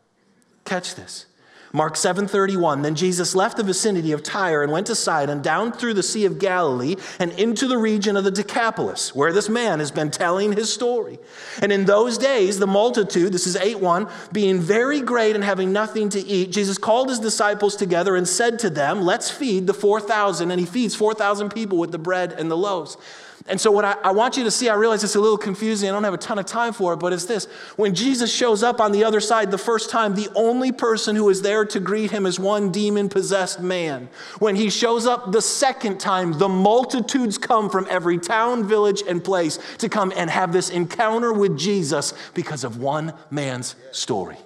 Catch 0.64 0.94
this. 0.94 1.26
Mark 1.74 1.96
7:31 1.96 2.82
Then 2.82 2.94
Jesus 2.94 3.34
left 3.34 3.56
the 3.56 3.64
vicinity 3.64 4.12
of 4.12 4.22
Tyre 4.22 4.62
and 4.62 4.70
went 4.70 4.86
to 4.86 4.94
Sidon 4.94 5.42
down 5.42 5.72
through 5.72 5.94
the 5.94 6.04
sea 6.04 6.24
of 6.24 6.38
Galilee 6.38 6.94
and 7.18 7.32
into 7.32 7.66
the 7.66 7.76
region 7.76 8.16
of 8.16 8.22
the 8.22 8.30
Decapolis 8.30 9.12
where 9.12 9.32
this 9.32 9.48
man 9.48 9.80
has 9.80 9.90
been 9.90 10.12
telling 10.12 10.52
his 10.52 10.72
story. 10.72 11.18
And 11.60 11.72
in 11.72 11.84
those 11.84 12.16
days 12.16 12.60
the 12.60 12.68
multitude 12.68 13.32
this 13.32 13.48
is 13.48 13.56
8:1 13.56 14.08
being 14.32 14.60
very 14.60 15.00
great 15.00 15.34
and 15.34 15.42
having 15.42 15.72
nothing 15.72 16.08
to 16.10 16.24
eat 16.24 16.52
Jesus 16.52 16.78
called 16.78 17.08
his 17.08 17.18
disciples 17.18 17.74
together 17.74 18.14
and 18.14 18.28
said 18.28 18.60
to 18.60 18.70
them 18.70 19.02
let's 19.02 19.28
feed 19.28 19.66
the 19.66 19.74
4000 19.74 20.52
and 20.52 20.60
he 20.60 20.66
feeds 20.66 20.94
4000 20.94 21.52
people 21.52 21.78
with 21.78 21.90
the 21.90 21.98
bread 21.98 22.32
and 22.38 22.48
the 22.48 22.56
loaves. 22.56 22.96
And 23.46 23.60
so, 23.60 23.70
what 23.70 23.84
I, 23.84 23.92
I, 24.02 24.10
want 24.12 24.38
you 24.38 24.44
to 24.44 24.50
see, 24.50 24.70
I 24.70 24.74
realize 24.74 25.04
it's 25.04 25.16
a 25.16 25.20
little 25.20 25.36
confusing. 25.36 25.90
I 25.90 25.92
don't 25.92 26.04
have 26.04 26.14
a 26.14 26.18
ton 26.18 26.38
of 26.38 26.46
time 26.46 26.72
for 26.72 26.94
it, 26.94 26.96
but 26.96 27.12
it's 27.12 27.26
this. 27.26 27.44
When 27.76 27.94
Jesus 27.94 28.32
shows 28.34 28.62
up 28.62 28.80
on 28.80 28.90
the 28.90 29.04
other 29.04 29.20
side 29.20 29.50
the 29.50 29.58
first 29.58 29.90
time, 29.90 30.14
the 30.14 30.30
only 30.34 30.72
person 30.72 31.14
who 31.14 31.28
is 31.28 31.42
there 31.42 31.66
to 31.66 31.78
greet 31.78 32.10
him 32.10 32.24
is 32.24 32.40
one 32.40 32.72
demon 32.72 33.10
possessed 33.10 33.60
man. 33.60 34.08
When 34.38 34.56
he 34.56 34.70
shows 34.70 35.06
up 35.06 35.30
the 35.30 35.42
second 35.42 36.00
time, 36.00 36.38
the 36.38 36.48
multitudes 36.48 37.36
come 37.36 37.68
from 37.68 37.86
every 37.90 38.16
town, 38.16 38.66
village, 38.66 39.02
and 39.06 39.22
place 39.22 39.58
to 39.76 39.90
come 39.90 40.10
and 40.16 40.30
have 40.30 40.50
this 40.50 40.70
encounter 40.70 41.30
with 41.30 41.58
Jesus 41.58 42.14
because 42.32 42.64
of 42.64 42.78
one 42.78 43.12
man's 43.30 43.76
story. 43.92 44.38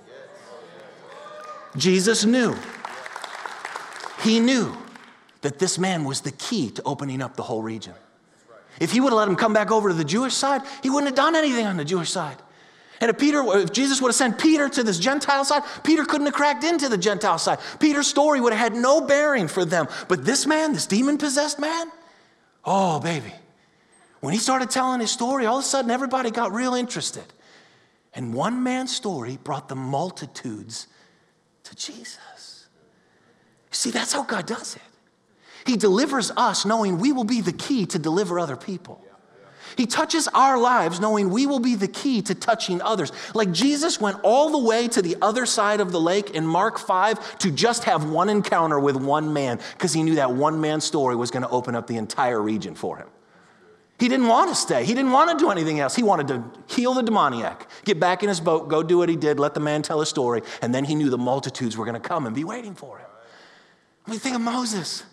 Jesus 1.77 2.25
knew. 2.25 2.57
He 4.25 4.41
knew 4.41 4.77
that 5.43 5.61
this 5.61 5.79
man 5.79 6.03
was 6.03 6.23
the 6.23 6.33
key 6.33 6.71
to 6.71 6.83
opening 6.83 7.23
up 7.23 7.37
the 7.37 7.45
whole 7.45 7.63
region. 7.63 7.95
If 8.81 8.93
he 8.93 9.01
would 9.01 9.11
have 9.11 9.19
let 9.19 9.29
him 9.29 9.37
come 9.37 9.53
back 9.53 9.71
over 9.71 9.89
to 9.89 9.95
the 9.95 10.05
Jewish 10.05 10.35
side, 10.35 10.63
he 10.83 10.91
wouldn't 10.91 11.09
have 11.09 11.17
done 11.17 11.35
anything 11.35 11.67
on 11.67 11.77
the 11.77 11.85
Jewish 11.85 12.11
side. 12.11 12.37
And 13.01 13.11
if 13.11 13.19
Peter, 13.19 13.43
if 13.59 13.73
Jesus 13.73 14.03
would 14.03 14.09
have 14.09 14.17
sent 14.17 14.39
Peter 14.39 14.69
to 14.69 14.83
this 14.83 14.99
Gentile 14.99 15.45
side, 15.45 15.63
Peter 15.85 16.05
couldn't 16.05 16.27
have 16.27 16.35
cracked 16.35 16.65
into 16.65 16.89
the 16.89 16.99
Gentile 16.99 17.39
side. 17.39 17.59
Peter's 17.79 18.09
story 18.09 18.41
would 18.41 18.53
have 18.53 18.73
had 18.73 18.75
no 18.75 19.01
bearing 19.01 19.47
for 19.47 19.65
them. 19.65 19.87
But 20.09 20.25
this 20.25 20.47
man, 20.47 20.73
this 20.73 20.87
demon 20.87 21.17
possessed 21.17 21.61
man, 21.61 21.91
oh, 22.65 22.99
baby. 22.99 23.33
When 24.21 24.33
he 24.33 24.41
started 24.41 24.71
telling 24.71 25.01
his 25.01 25.13
story, 25.13 25.47
all 25.47 25.59
of 25.59 25.65
a 25.65 25.67
sudden 25.67 25.93
everybody 25.93 26.33
got 26.33 26.53
real 26.53 26.75
interested. 26.75 27.25
And 28.15 28.35
one 28.35 28.65
man's 28.65 28.95
story 28.95 29.39
brought 29.45 29.69
the 29.69 29.77
multitudes 29.77 30.89
to 31.65 31.77
Jesus. 31.77 32.67
See, 33.71 33.91
that's 33.91 34.13
how 34.13 34.25
God 34.25 34.47
does 34.47 34.75
it. 34.75 34.83
He 35.69 35.77
delivers 35.77 36.31
us 36.35 36.65
knowing 36.65 36.99
we 36.99 37.13
will 37.13 37.25
be 37.25 37.43
the 37.43 37.53
key 37.53 37.85
to 37.87 37.99
deliver 37.99 38.41
other 38.41 38.57
people. 38.57 39.05
He 39.77 39.85
touches 39.85 40.27
our 40.29 40.57
lives 40.57 40.99
knowing 40.99 41.29
we 41.29 41.47
will 41.47 41.61
be 41.61 41.75
the 41.75 41.87
key 41.87 42.23
to 42.23 42.35
touching 42.35 42.81
others. 42.81 43.13
Like 43.35 43.53
Jesus 43.53 44.01
went 44.01 44.19
all 44.23 44.49
the 44.51 44.67
way 44.67 44.89
to 44.89 45.03
the 45.03 45.17
other 45.21 45.45
side 45.45 45.81
of 45.81 45.93
the 45.93 46.01
lake 46.01 46.31
in 46.31 46.47
Mark 46.47 46.79
5 46.79 47.39
to 47.41 47.51
just 47.51 47.85
have 47.85 48.09
one 48.09 48.31
encounter 48.31 48.81
with 48.81 48.97
one 48.97 49.35
man 49.35 49.61
because 49.75 49.93
he 49.93 50.03
knew 50.03 50.15
that 50.15 50.33
one 50.33 50.59
man's 50.59 50.85
story 50.85 51.15
was 51.15 51.31
going 51.31 51.43
to 51.43 51.51
open 51.51 51.75
up 51.75 51.87
the 51.87 51.99
entire 51.99 52.41
region 52.41 52.75
for 52.75 52.97
him. 52.97 53.09
He 53.99 54.09
didn't 54.09 54.29
want 54.29 54.49
to 54.49 54.55
stay. 54.55 54.87
He 54.87 54.95
didn't 54.95 55.13
want 55.13 55.39
to 55.39 55.45
do 55.45 55.51
anything 55.51 55.81
else. 55.81 55.95
He 55.95 56.03
wanted 56.03 56.29
to 56.29 56.45
heal 56.67 56.95
the 56.95 57.03
demoniac, 57.03 57.69
get 57.85 58.01
back 58.01 58.23
in 58.23 58.31
his 58.31 58.41
boat, 58.41 58.71
go 58.71 58.83
do 58.83 58.97
what 58.97 59.11
he 59.11 59.17
did, 59.17 59.39
let 59.39 59.53
the 59.53 59.61
man 59.61 59.83
tell 59.83 60.01
his 60.01 60.09
story, 60.09 60.41
and 60.63 60.75
then 60.75 60.87
he 60.87 60.95
knew 60.95 61.11
the 61.11 61.19
multitudes 61.19 61.77
were 61.77 61.85
going 61.85 62.01
to 62.01 62.09
come 62.09 62.25
and 62.25 62.35
be 62.35 62.45
waiting 62.45 62.75
for 62.75 62.99
him. 62.99 63.07
We 64.07 64.17
think 64.17 64.35
of 64.35 64.41
Moses. 64.41 65.05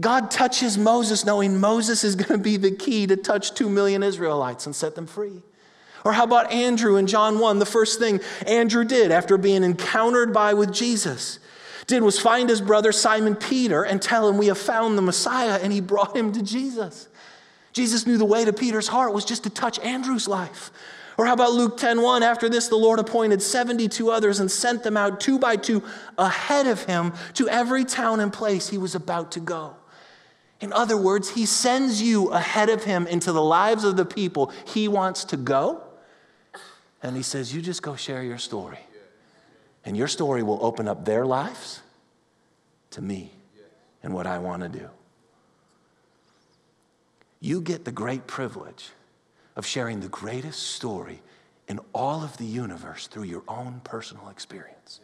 God 0.00 0.30
touches 0.30 0.76
Moses 0.76 1.24
knowing 1.24 1.60
Moses 1.60 2.04
is 2.04 2.16
going 2.16 2.38
to 2.38 2.38
be 2.38 2.56
the 2.56 2.72
key 2.72 3.06
to 3.06 3.16
touch 3.16 3.54
two 3.54 3.68
million 3.68 4.02
Israelites 4.02 4.66
and 4.66 4.74
set 4.74 4.94
them 4.94 5.06
free. 5.06 5.42
Or 6.04 6.12
how 6.12 6.24
about 6.24 6.52
Andrew 6.52 6.96
in 6.96 7.06
John 7.06 7.38
1? 7.38 7.58
The 7.58 7.66
first 7.66 7.98
thing 7.98 8.20
Andrew 8.46 8.84
did 8.84 9.10
after 9.10 9.38
being 9.38 9.64
encountered 9.64 10.34
by 10.34 10.52
with 10.52 10.72
Jesus 10.72 11.38
did 11.86 12.02
was 12.02 12.18
find 12.18 12.48
his 12.48 12.60
brother 12.60 12.92
Simon 12.92 13.36
Peter 13.36 13.82
and 13.82 14.00
tell 14.00 14.28
him, 14.28 14.38
We 14.38 14.46
have 14.46 14.58
found 14.58 14.96
the 14.96 15.02
Messiah, 15.02 15.58
and 15.62 15.72
he 15.72 15.80
brought 15.80 16.16
him 16.16 16.32
to 16.32 16.42
Jesus. 16.42 17.08
Jesus 17.72 18.06
knew 18.06 18.16
the 18.16 18.24
way 18.24 18.44
to 18.44 18.52
Peter's 18.52 18.88
heart 18.88 19.12
was 19.12 19.24
just 19.24 19.44
to 19.44 19.50
touch 19.50 19.78
Andrew's 19.80 20.28
life. 20.28 20.70
Or 21.16 21.26
how 21.26 21.34
about 21.34 21.52
Luke 21.52 21.76
10:1? 21.76 22.22
After 22.22 22.48
this, 22.48 22.68
the 22.68 22.76
Lord 22.76 22.98
appointed 22.98 23.42
72 23.42 24.10
others 24.10 24.40
and 24.40 24.50
sent 24.50 24.82
them 24.82 24.96
out 24.96 25.20
two 25.20 25.38
by 25.38 25.56
two 25.56 25.82
ahead 26.18 26.66
of 26.66 26.84
him 26.84 27.12
to 27.34 27.48
every 27.48 27.84
town 27.84 28.20
and 28.20 28.32
place 28.32 28.68
he 28.68 28.78
was 28.78 28.94
about 28.94 29.30
to 29.32 29.40
go. 29.40 29.76
In 30.64 30.72
other 30.72 30.96
words, 30.96 31.28
he 31.28 31.44
sends 31.44 32.00
you 32.00 32.30
ahead 32.30 32.70
of 32.70 32.84
him 32.84 33.06
into 33.06 33.32
the 33.32 33.42
lives 33.42 33.84
of 33.84 33.98
the 33.98 34.06
people 34.06 34.50
he 34.64 34.88
wants 34.88 35.26
to 35.26 35.36
go. 35.36 35.82
And 37.02 37.14
he 37.14 37.22
says, 37.22 37.54
You 37.54 37.60
just 37.60 37.82
go 37.82 37.96
share 37.96 38.22
your 38.22 38.38
story. 38.38 38.78
And 39.84 39.94
your 39.94 40.08
story 40.08 40.42
will 40.42 40.58
open 40.64 40.88
up 40.88 41.04
their 41.04 41.26
lives 41.26 41.82
to 42.92 43.02
me 43.02 43.32
and 44.02 44.14
what 44.14 44.26
I 44.26 44.38
want 44.38 44.62
to 44.62 44.70
do. 44.70 44.88
You 47.40 47.60
get 47.60 47.84
the 47.84 47.92
great 47.92 48.26
privilege 48.26 48.88
of 49.56 49.66
sharing 49.66 50.00
the 50.00 50.08
greatest 50.08 50.62
story 50.62 51.20
in 51.68 51.78
all 51.94 52.24
of 52.24 52.38
the 52.38 52.46
universe 52.46 53.06
through 53.06 53.24
your 53.24 53.42
own 53.48 53.82
personal 53.84 54.30
experience. 54.30 55.00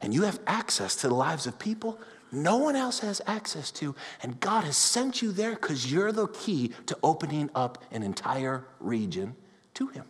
And 0.00 0.14
you 0.14 0.22
have 0.22 0.38
access 0.46 0.94
to 1.00 1.08
the 1.08 1.16
lives 1.16 1.48
of 1.48 1.58
people 1.58 1.98
no 2.32 2.56
one 2.56 2.74
else 2.74 3.00
has 3.00 3.20
access 3.26 3.70
to. 3.72 3.94
And 4.22 4.40
God 4.40 4.64
has 4.64 4.76
sent 4.76 5.20
you 5.20 5.30
there 5.32 5.50
because 5.52 5.92
you're 5.92 6.12
the 6.12 6.28
key 6.28 6.72
to 6.86 6.98
opening 7.02 7.50
up 7.54 7.84
an 7.92 8.02
entire 8.02 8.64
region 8.80 9.36
to 9.74 9.88
Him. 9.88 10.06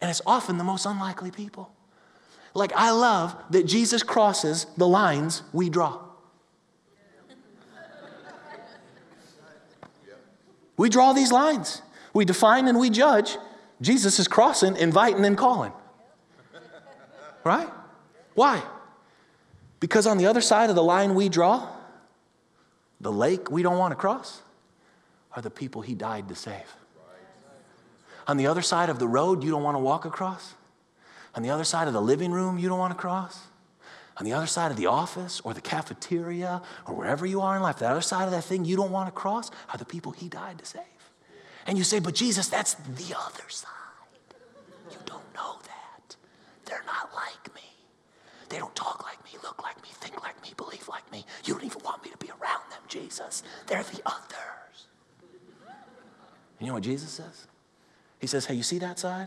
And 0.00 0.10
it's 0.10 0.22
often 0.26 0.58
the 0.58 0.64
most 0.64 0.84
unlikely 0.84 1.30
people. 1.30 1.72
Like, 2.52 2.72
I 2.76 2.90
love 2.90 3.34
that 3.50 3.64
Jesus 3.64 4.02
crosses 4.02 4.66
the 4.76 4.86
lines 4.86 5.42
we 5.52 5.70
draw. 5.70 6.00
We 10.76 10.88
draw 10.88 11.12
these 11.12 11.30
lines, 11.30 11.82
we 12.12 12.24
define 12.24 12.66
and 12.66 12.78
we 12.78 12.90
judge. 12.90 13.36
Jesus 13.80 14.18
is 14.18 14.28
crossing, 14.28 14.76
inviting, 14.76 15.24
and 15.24 15.38
calling. 15.38 15.72
Right? 17.44 17.68
Why? 18.34 18.62
Because 19.84 20.06
on 20.06 20.16
the 20.16 20.24
other 20.24 20.40
side 20.40 20.70
of 20.70 20.76
the 20.76 20.82
line 20.82 21.14
we 21.14 21.28
draw, 21.28 21.68
the 23.02 23.12
lake 23.12 23.50
we 23.50 23.62
don't 23.62 23.76
want 23.76 23.92
to 23.92 23.96
cross, 23.96 24.40
are 25.36 25.42
the 25.42 25.50
people 25.50 25.82
he 25.82 25.94
died 25.94 26.26
to 26.30 26.34
save. 26.34 26.74
On 28.26 28.38
the 28.38 28.46
other 28.46 28.62
side 28.62 28.88
of 28.88 28.98
the 28.98 29.06
road 29.06 29.44
you 29.44 29.50
don't 29.50 29.62
want 29.62 29.74
to 29.74 29.80
walk 29.80 30.06
across, 30.06 30.54
on 31.34 31.42
the 31.42 31.50
other 31.50 31.64
side 31.64 31.86
of 31.86 31.92
the 31.92 32.00
living 32.00 32.32
room 32.32 32.58
you 32.58 32.66
don't 32.66 32.78
want 32.78 32.94
to 32.94 32.98
cross, 32.98 33.42
on 34.16 34.24
the 34.24 34.32
other 34.32 34.46
side 34.46 34.70
of 34.70 34.78
the 34.78 34.86
office 34.86 35.42
or 35.44 35.52
the 35.52 35.60
cafeteria 35.60 36.62
or 36.86 36.94
wherever 36.94 37.26
you 37.26 37.42
are 37.42 37.54
in 37.54 37.60
life, 37.60 37.76
the 37.76 37.86
other 37.86 38.00
side 38.00 38.24
of 38.24 38.30
that 38.30 38.44
thing 38.44 38.64
you 38.64 38.76
don't 38.76 38.90
want 38.90 39.08
to 39.08 39.12
cross 39.12 39.50
are 39.70 39.76
the 39.76 39.84
people 39.84 40.12
he 40.12 40.30
died 40.30 40.58
to 40.60 40.64
save. 40.64 41.10
And 41.66 41.76
you 41.76 41.84
say, 41.84 41.98
but 41.98 42.14
Jesus, 42.14 42.48
that's 42.48 42.72
the 42.72 43.14
other 43.14 43.50
side. 43.50 43.68
You 44.90 44.96
don't 45.04 45.34
know 45.34 45.58
that. 45.64 46.16
They're 46.64 46.84
not 46.86 47.10
like 47.14 47.54
me. 47.54 47.60
They 48.54 48.60
don't 48.60 48.76
talk 48.76 49.02
like 49.02 49.18
me, 49.24 49.36
look 49.42 49.60
like 49.64 49.82
me, 49.82 49.88
think 49.94 50.22
like 50.22 50.40
me, 50.40 50.50
believe 50.56 50.86
like 50.86 51.10
me. 51.10 51.26
You 51.44 51.54
don't 51.54 51.64
even 51.64 51.82
want 51.84 52.04
me 52.04 52.10
to 52.10 52.16
be 52.18 52.28
around 52.28 52.62
them, 52.70 52.78
Jesus. 52.86 53.42
They're 53.66 53.82
the 53.82 54.00
others. 54.06 54.86
You 56.60 56.68
know 56.68 56.74
what 56.74 56.84
Jesus 56.84 57.10
says? 57.10 57.48
He 58.20 58.28
says, 58.28 58.46
Hey, 58.46 58.54
you 58.54 58.62
see 58.62 58.78
that 58.78 59.00
side? 59.00 59.26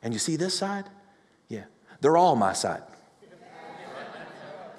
And 0.00 0.14
you 0.14 0.20
see 0.20 0.36
this 0.36 0.56
side? 0.56 0.84
Yeah. 1.48 1.64
They're 2.00 2.16
all 2.16 2.36
my 2.36 2.52
side. 2.52 2.84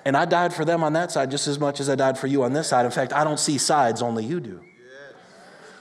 And 0.05 0.15
I 0.15 0.23
died 0.23 0.53
for 0.53 0.63
them 0.63 0.81
on 0.81 0.93
that 0.93 1.11
side 1.11 1.29
just 1.29 1.49
as 1.49 1.59
much 1.59 1.81
as 1.81 1.89
I 1.89 1.95
died 1.95 2.17
for 2.17 2.27
you 2.27 2.43
on 2.43 2.53
this 2.53 2.69
side. 2.69 2.85
In 2.85 2.91
fact, 2.91 3.11
I 3.11 3.25
don't 3.25 3.37
see 3.37 3.57
sides, 3.57 4.01
only 4.01 4.23
you 4.23 4.39
do. 4.39 4.61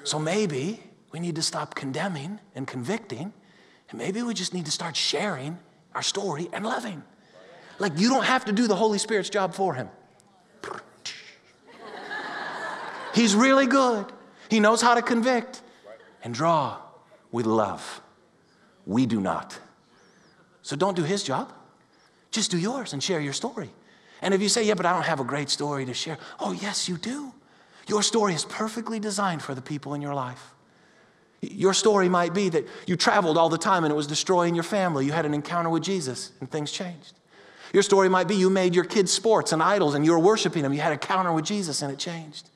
So 0.03 0.19
maybe 0.19 0.83
we 1.13 1.21
need 1.21 1.37
to 1.37 1.43
stop 1.43 1.77
condemning 1.77 2.41
and 2.57 2.67
convicting, 2.67 3.33
and 3.91 3.97
maybe 3.97 4.23
we 4.23 4.35
just 4.35 4.53
need 4.53 4.65
to 4.65 4.73
start 4.73 4.97
sharing 4.97 5.61
our 5.95 6.03
story 6.03 6.49
and 6.53 6.67
loving. 6.67 7.05
Like, 7.79 7.99
you 7.99 8.09
don't 8.09 8.25
have 8.25 8.45
to 8.47 8.53
do 8.53 8.67
the 8.67 8.75
Holy 8.75 8.99
Spirit's 8.99 9.31
job 9.31 9.55
for 9.55 9.75
him. 9.75 9.89
He's 13.15 13.35
really 13.35 13.67
good. 13.67 14.07
He 14.51 14.61
knows 14.61 14.81
how 14.81 14.95
to 14.95 15.03
convict 15.03 15.63
and 16.23 16.33
draw 16.33 16.79
with 17.31 17.47
love. 17.47 18.01
We 18.87 19.07
do 19.07 19.21
not. 19.21 19.59
So 20.63 20.77
don't 20.77 20.97
do 20.97 21.03
his 21.03 21.23
job. 21.23 21.53
Just 22.31 22.51
do 22.51 22.59
yours 22.59 22.93
and 22.93 23.03
share 23.03 23.21
your 23.21 23.33
story. 23.33 23.71
And 24.23 24.35
if 24.35 24.43
you 24.43 24.49
say, 24.49 24.65
yeah, 24.65 24.75
but 24.75 24.87
I 24.87 24.93
don't 24.93 25.05
have 25.05 25.21
a 25.21 25.25
great 25.25 25.49
story 25.49 25.85
to 25.87 25.95
share, 25.95 26.19
oh, 26.41 26.53
yes, 26.53 26.89
you 26.89 26.97
do. 26.97 27.33
Your 27.87 28.03
story 28.03 28.35
is 28.35 28.45
perfectly 28.45 28.99
designed 28.99 29.43
for 29.43 29.55
the 29.55 29.63
people 29.63 29.95
in 29.95 30.03
your 30.03 30.15
life. 30.15 30.55
Your 31.41 31.73
story 31.73 32.09
might 32.09 32.35
be 32.35 32.49
that 32.49 32.67
you 32.87 32.97
traveled 32.97 33.39
all 33.39 33.49
the 33.49 33.59
time 33.59 33.85
and 33.85 33.93
it 33.93 33.97
was 33.97 34.07
destroying 34.07 34.55
your 34.55 34.65
family. 34.65 35.07
You 35.07 35.13
had 35.13 35.25
an 35.25 35.35
encounter 35.35 35.71
with 35.71 35.83
Jesus 35.83 36.33
and 36.41 36.51
things 36.51 36.73
changed. 36.73 37.18
Your 37.73 37.83
story 37.83 38.09
might 38.09 38.29
be 38.29 38.35
you 38.35 38.51
made 38.51 38.75
your 38.75 38.85
kids 38.85 39.13
sports 39.13 39.53
and 39.53 39.63
idols 39.63 39.95
and 39.95 40.05
you 40.05 40.13
were 40.13 40.19
worshiping 40.19 40.63
them. 40.63 40.73
You 40.73 40.81
had 40.81 40.93
a 40.93 40.99
counter 40.99 41.33
with 41.33 41.45
Jesus 41.45 41.83
and 41.83 41.93
it 41.93 41.99
changed. 41.99 42.49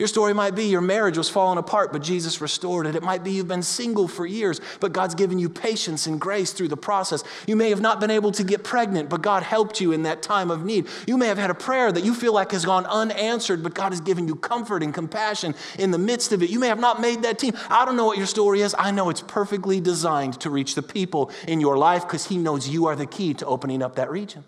Your 0.00 0.08
story 0.08 0.32
might 0.32 0.54
be 0.54 0.64
your 0.64 0.80
marriage 0.80 1.18
was 1.18 1.28
falling 1.28 1.58
apart, 1.58 1.92
but 1.92 2.00
Jesus 2.00 2.40
restored 2.40 2.86
it. 2.86 2.94
It 2.94 3.02
might 3.02 3.22
be 3.22 3.32
you've 3.32 3.48
been 3.48 3.62
single 3.62 4.08
for 4.08 4.24
years, 4.24 4.58
but 4.80 4.94
God's 4.94 5.14
given 5.14 5.38
you 5.38 5.50
patience 5.50 6.06
and 6.06 6.18
grace 6.18 6.54
through 6.54 6.68
the 6.68 6.76
process. 6.78 7.22
You 7.46 7.54
may 7.54 7.68
have 7.68 7.82
not 7.82 8.00
been 8.00 8.10
able 8.10 8.32
to 8.32 8.42
get 8.42 8.64
pregnant, 8.64 9.10
but 9.10 9.20
God 9.20 9.42
helped 9.42 9.78
you 9.78 9.92
in 9.92 10.04
that 10.04 10.22
time 10.22 10.50
of 10.50 10.64
need. 10.64 10.88
You 11.06 11.18
may 11.18 11.26
have 11.26 11.36
had 11.36 11.50
a 11.50 11.54
prayer 11.54 11.92
that 11.92 12.02
you 12.02 12.14
feel 12.14 12.32
like 12.32 12.52
has 12.52 12.64
gone 12.64 12.86
unanswered, 12.86 13.62
but 13.62 13.74
God 13.74 13.92
has 13.92 14.00
given 14.00 14.26
you 14.26 14.36
comfort 14.36 14.82
and 14.82 14.94
compassion 14.94 15.54
in 15.78 15.90
the 15.90 15.98
midst 15.98 16.32
of 16.32 16.42
it. 16.42 16.48
You 16.48 16.60
may 16.60 16.68
have 16.68 16.80
not 16.80 17.02
made 17.02 17.20
that 17.24 17.38
team. 17.38 17.52
I 17.68 17.84
don't 17.84 17.96
know 17.96 18.06
what 18.06 18.16
your 18.16 18.26
story 18.26 18.62
is. 18.62 18.74
I 18.78 18.92
know 18.92 19.10
it's 19.10 19.20
perfectly 19.20 19.82
designed 19.82 20.40
to 20.40 20.48
reach 20.48 20.76
the 20.76 20.82
people 20.82 21.30
in 21.46 21.60
your 21.60 21.76
life 21.76 22.06
because 22.06 22.26
He 22.26 22.38
knows 22.38 22.66
you 22.66 22.86
are 22.86 22.96
the 22.96 23.04
key 23.04 23.34
to 23.34 23.44
opening 23.44 23.82
up 23.82 23.96
that 23.96 24.10
region. 24.10 24.46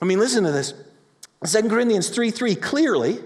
I 0.00 0.04
mean, 0.04 0.18
listen 0.18 0.44
to 0.44 0.52
this. 0.52 0.74
2 1.44 1.68
Corinthians 1.68 2.08
3 2.08 2.30
3 2.30 2.54
clearly, 2.54 3.18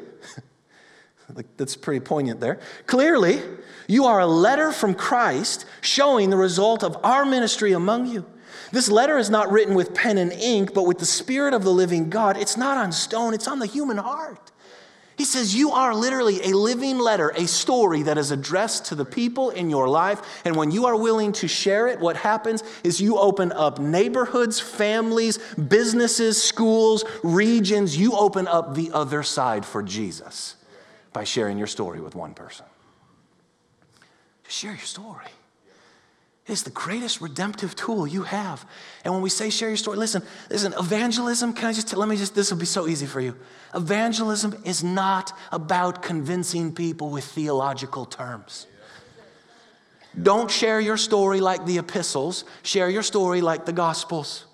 that's 1.57 1.77
pretty 1.77 2.01
poignant 2.01 2.41
there. 2.41 2.61
Clearly, 2.87 3.41
you 3.87 4.07
are 4.07 4.21
a 4.21 4.27
letter 4.27 4.73
from 4.73 4.95
Christ 4.95 5.67
showing 5.81 6.31
the 6.31 6.37
result 6.37 6.83
of 6.83 6.97
our 7.05 7.25
ministry 7.25 7.73
among 7.73 8.07
you. 8.07 8.25
This 8.73 8.89
letter 8.89 9.19
is 9.19 9.31
not 9.31 9.51
written 9.51 9.75
with 9.75 9.95
pen 9.95 10.19
and 10.19 10.33
ink, 10.33 10.75
but 10.75 10.85
with 10.85 10.99
the 10.99 11.07
Spirit 11.07 11.55
of 11.55 11.65
the 11.65 11.71
living 11.71 12.11
God. 12.11 12.37
It's 12.37 12.57
not 12.57 12.77
on 12.77 12.93
stone, 12.93 13.35
it's 13.35 13.49
on 13.49 13.59
the 13.59 13.67
human 13.67 13.99
heart. 13.99 14.44
He 15.17 15.25
says, 15.25 15.55
You 15.55 15.71
are 15.71 15.95
literally 15.95 16.43
a 16.43 16.57
living 16.57 16.99
letter, 16.99 17.31
a 17.31 17.47
story 17.47 18.03
that 18.03 18.19
is 18.19 18.31
addressed 18.31 18.87
to 18.87 18.95
the 18.95 19.05
people 19.05 19.51
in 19.51 19.71
your 19.71 19.89
life. 19.89 20.43
And 20.45 20.57
when 20.57 20.71
you 20.71 20.87
are 20.87 20.97
willing 20.97 21.33
to 21.35 21.49
share 21.49 21.87
it, 21.87 22.01
what 22.01 22.17
happens 22.17 22.65
is 22.83 23.01
you 23.01 23.19
open 23.19 23.53
up 23.53 23.79
neighborhoods, 23.79 24.59
families, 24.59 25.39
businesses, 25.55 26.43
schools, 26.43 27.05
regions. 27.23 27.97
You 27.97 28.17
open 28.17 28.49
up 28.49 28.75
the 28.75 28.91
other 28.93 29.23
side 29.23 29.65
for 29.65 29.83
Jesus 29.83 30.57
by 31.13 31.25
sharing 31.25 31.59
your 31.59 31.69
story 31.69 32.01
with 32.01 32.15
one 32.15 32.35
person. 32.35 32.67
Just 34.45 34.59
share 34.59 34.73
your 34.73 34.81
story. 34.81 35.27
It's 36.47 36.63
the 36.63 36.71
greatest 36.71 37.23
redemptive 37.23 37.75
tool 37.75 38.07
you 38.07 38.23
have. 38.23 38.69
And 39.03 39.15
when 39.15 39.23
we 39.23 39.31
say 39.31 39.49
share 39.49 39.69
your 39.69 39.79
story, 39.79 39.97
listen, 39.97 40.23
listen, 40.51 40.75
evangelism, 40.79 41.55
can 41.55 41.69
I 41.69 41.73
just 41.73 41.89
tell, 41.89 42.01
let 42.01 42.09
me 42.09 42.17
just, 42.17 42.35
this 42.35 42.51
will 42.51 42.59
be 42.59 42.67
so 42.67 42.87
easy 42.87 43.07
for 43.07 43.21
you. 43.21 43.35
Evangelism 43.75 44.55
is 44.65 44.85
not 44.85 45.33
about 45.51 46.03
convincing 46.03 46.75
people 46.75 47.09
with 47.09 47.25
theological 47.25 48.05
terms. 48.05 48.67
Don't 50.23 50.51
share 50.51 50.81
your 50.81 50.99
story 50.99 51.41
like 51.41 51.65
the 51.65 51.79
epistles, 51.79 52.45
share 52.63 52.91
your 52.91 53.03
story 53.03 53.41
like 53.41 53.65
the 53.65 53.73
gospels. 53.73 54.45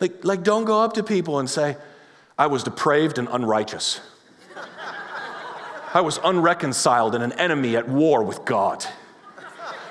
Like, 0.00 0.24
like 0.24 0.42
don't 0.42 0.64
go 0.64 0.80
up 0.80 0.94
to 0.94 1.02
people 1.02 1.40
and 1.40 1.48
say, 1.48 1.76
I 2.38 2.46
was 2.46 2.64
depraved 2.64 3.18
and 3.18 3.28
unrighteous. 3.30 4.00
I 5.92 6.00
was 6.00 6.18
unreconciled 6.24 7.14
and 7.14 7.22
an 7.22 7.32
enemy 7.32 7.76
at 7.76 7.86
war 7.86 8.24
with 8.24 8.44
God. 8.46 8.84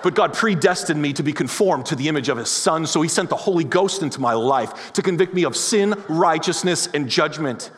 But 0.03 0.15
God 0.15 0.33
predestined 0.33 1.01
me 1.01 1.13
to 1.13 1.23
be 1.23 1.33
conformed 1.33 1.87
to 1.87 1.95
the 1.95 2.09
image 2.09 2.29
of 2.29 2.37
His 2.37 2.49
Son, 2.49 2.85
so 2.85 3.01
He 3.01 3.09
sent 3.09 3.29
the 3.29 3.37
Holy 3.37 3.63
Ghost 3.63 4.03
into 4.03 4.19
my 4.21 4.33
life 4.33 4.93
to 4.93 5.01
convict 5.01 5.33
me 5.33 5.43
of 5.45 5.55
sin, 5.55 5.95
righteousness, 6.09 6.87
and 6.93 7.09
judgment. 7.09 7.71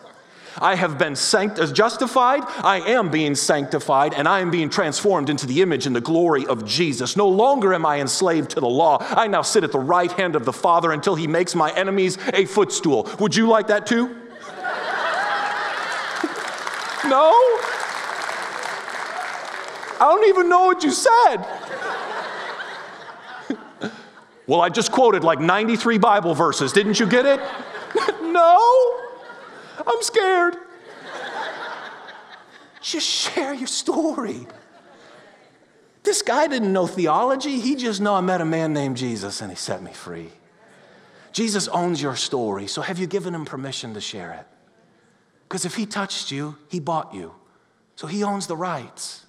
I 0.58 0.76
have 0.76 0.98
been 0.98 1.16
sanct- 1.16 1.60
justified, 1.74 2.44
I 2.64 2.80
am 2.80 3.10
being 3.12 3.36
sanctified, 3.36 4.14
and 4.14 4.28
I 4.28 4.40
am 4.40 4.52
being 4.52 4.70
transformed 4.70 5.30
into 5.30 5.46
the 5.46 5.62
image 5.62 5.86
and 5.86 5.96
the 5.96 6.02
glory 6.02 6.46
of 6.48 6.66
Jesus. 6.66 7.16
No 7.18 7.28
longer 7.28 7.74
am 7.74 7.86
I 7.86 8.00
enslaved 8.00 8.52
to 8.52 8.60
the 8.62 8.68
law. 8.68 8.98
I 9.02 9.28
now 9.28 9.42
sit 9.42 9.64
at 9.64 9.72
the 9.72 9.80
right 9.80 10.12
hand 10.12 10.36
of 10.36 10.46
the 10.46 10.54
Father 10.54 10.94
until 10.94 11.16
He 11.16 11.28
makes 11.28 11.56
my 11.56 11.72
enemies 11.74 12.18
a 12.34 12.46
footstool. 12.46 13.10
Would 13.20 13.36
you 13.36 13.48
like 13.48 13.68
that 13.68 13.86
too? 13.86 14.08
no? 17.06 17.32
I 19.98 20.08
don't 20.10 20.28
even 20.28 20.50
know 20.50 20.66
what 20.66 20.84
you 20.84 20.92
said. 20.92 21.46
Well, 24.48 24.62
I 24.62 24.70
just 24.70 24.92
quoted 24.92 25.24
like 25.24 25.40
93 25.40 25.98
Bible 25.98 26.36
verses. 26.36 26.72
Didn't 26.72 27.00
you 27.00 27.08
get 27.08 27.26
it? 27.26 27.40
no, 28.22 29.02
I'm 29.86 30.02
scared. 30.02 30.58
Just 32.82 33.08
share 33.08 33.54
your 33.54 33.68
story. 33.68 34.46
This 36.04 36.22
guy 36.22 36.46
didn't 36.46 36.72
know 36.72 36.86
theology. 36.86 37.60
He 37.60 37.76
just 37.76 38.00
know 38.00 38.14
I 38.14 38.22
met 38.22 38.42
a 38.42 38.46
man 38.46 38.74
named 38.74 38.98
Jesus 38.98 39.42
and 39.42 39.52
he 39.52 39.56
set 39.56 39.82
me 39.82 39.92
free. 39.92 40.30
Jesus 41.32 41.68
owns 41.68 42.02
your 42.02 42.16
story, 42.16 42.68
so 42.68 42.82
have 42.82 43.00
you 43.00 43.08
given 43.08 43.36
him 43.36 43.44
permission 43.44 43.94
to 43.96 44.00
share 44.02 44.32
it? 44.34 44.48
Because 45.50 45.66
if 45.66 45.76
he 45.76 45.86
touched 45.86 46.32
you, 46.32 46.58
he 46.70 46.80
bought 46.80 47.14
you. 47.14 47.34
So 47.96 48.08
he 48.08 48.24
owns 48.24 48.48
the 48.48 48.56
rights. 48.56 49.26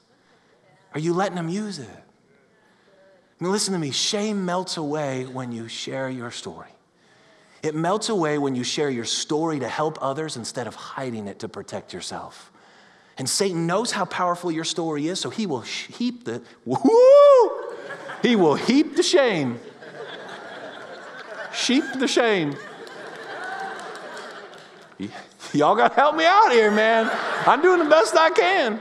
Are 0.93 1.01
you 1.01 1.15
letting 1.15 1.37
him 1.37 1.49
use 1.49 1.79
it? 1.79 2.05
I 3.39 3.45
mean, 3.45 3.53
listen 3.53 3.75
to 3.75 3.79
me 3.79 3.91
shame 3.91 4.47
melts 4.47 4.77
away 4.77 5.27
when 5.27 5.53
you 5.53 5.69
share 5.69 6.09
your 6.09 6.31
story. 6.31 6.71
It 7.63 7.75
melts 7.75 8.09
away 8.09 8.39
when 8.39 8.55
you 8.55 8.65
share 8.65 8.89
your 8.89 9.05
story 9.05 9.59
to 9.61 9.69
help 9.69 9.99
others 10.01 10.37
instead 10.37 10.67
of 10.67 10.75
hiding 10.75 11.27
it 11.27 11.41
to 11.41 11.49
protect 11.49 11.93
yourself. 11.93 12.51
And 13.19 13.29
Satan 13.29 13.67
knows 13.67 13.93
how 13.93 14.05
powerful 14.05 14.51
your 14.51 14.65
story 14.65 15.09
is, 15.09 15.21
so 15.21 15.31
he 15.31 15.47
will 15.47 15.63
heap 15.63 16.25
the 16.25 16.43
woo! 16.65 17.75
He 18.23 18.37
will 18.37 18.55
heap 18.55 18.97
the 18.97 19.03
shame. 19.03 19.59
Sheep 21.53 21.85
the 21.99 22.09
shame. 22.09 22.57
Y'all 25.53 25.77
got 25.77 25.89
to 25.89 25.95
help 25.95 26.17
me 26.17 26.25
out 26.25 26.53
here, 26.53 26.71
man. 26.71 27.11
I'm 27.47 27.63
doing 27.63 27.79
the 27.79 27.89
best 27.89 28.15
I 28.17 28.31
can. 28.31 28.81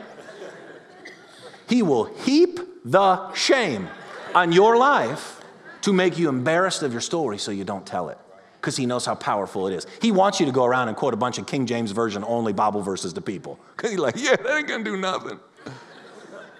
He 1.67 1.81
will 1.81 2.05
heap 2.05 2.59
the 2.85 3.33
shame 3.33 3.87
on 4.35 4.51
your 4.51 4.77
life 4.77 5.41
to 5.81 5.93
make 5.93 6.19
you 6.19 6.29
embarrassed 6.29 6.83
of 6.83 6.91
your 6.91 7.01
story 7.01 7.37
so 7.37 7.51
you 7.51 7.63
don't 7.63 7.87
tell 7.87 8.09
it 8.09 8.17
because 8.59 8.75
he 8.75 8.85
knows 8.85 9.05
how 9.05 9.15
powerful 9.15 9.67
it 9.67 9.73
is. 9.73 9.87
He 10.01 10.11
wants 10.11 10.39
you 10.39 10.45
to 10.45 10.51
go 10.51 10.65
around 10.65 10.89
and 10.89 10.97
quote 10.97 11.13
a 11.13 11.17
bunch 11.17 11.37
of 11.37 11.47
King 11.47 11.65
James 11.65 11.91
Version 11.91 12.23
only 12.27 12.51
Bible 12.51 12.81
verses 12.81 13.13
to 13.13 13.21
people 13.21 13.59
because 13.75 13.89
he's 13.91 13.99
like, 13.99 14.15
yeah, 14.17 14.35
that 14.35 14.57
ain't 14.57 14.67
gonna 14.67 14.83
do 14.83 14.97
nothing. 14.97 15.39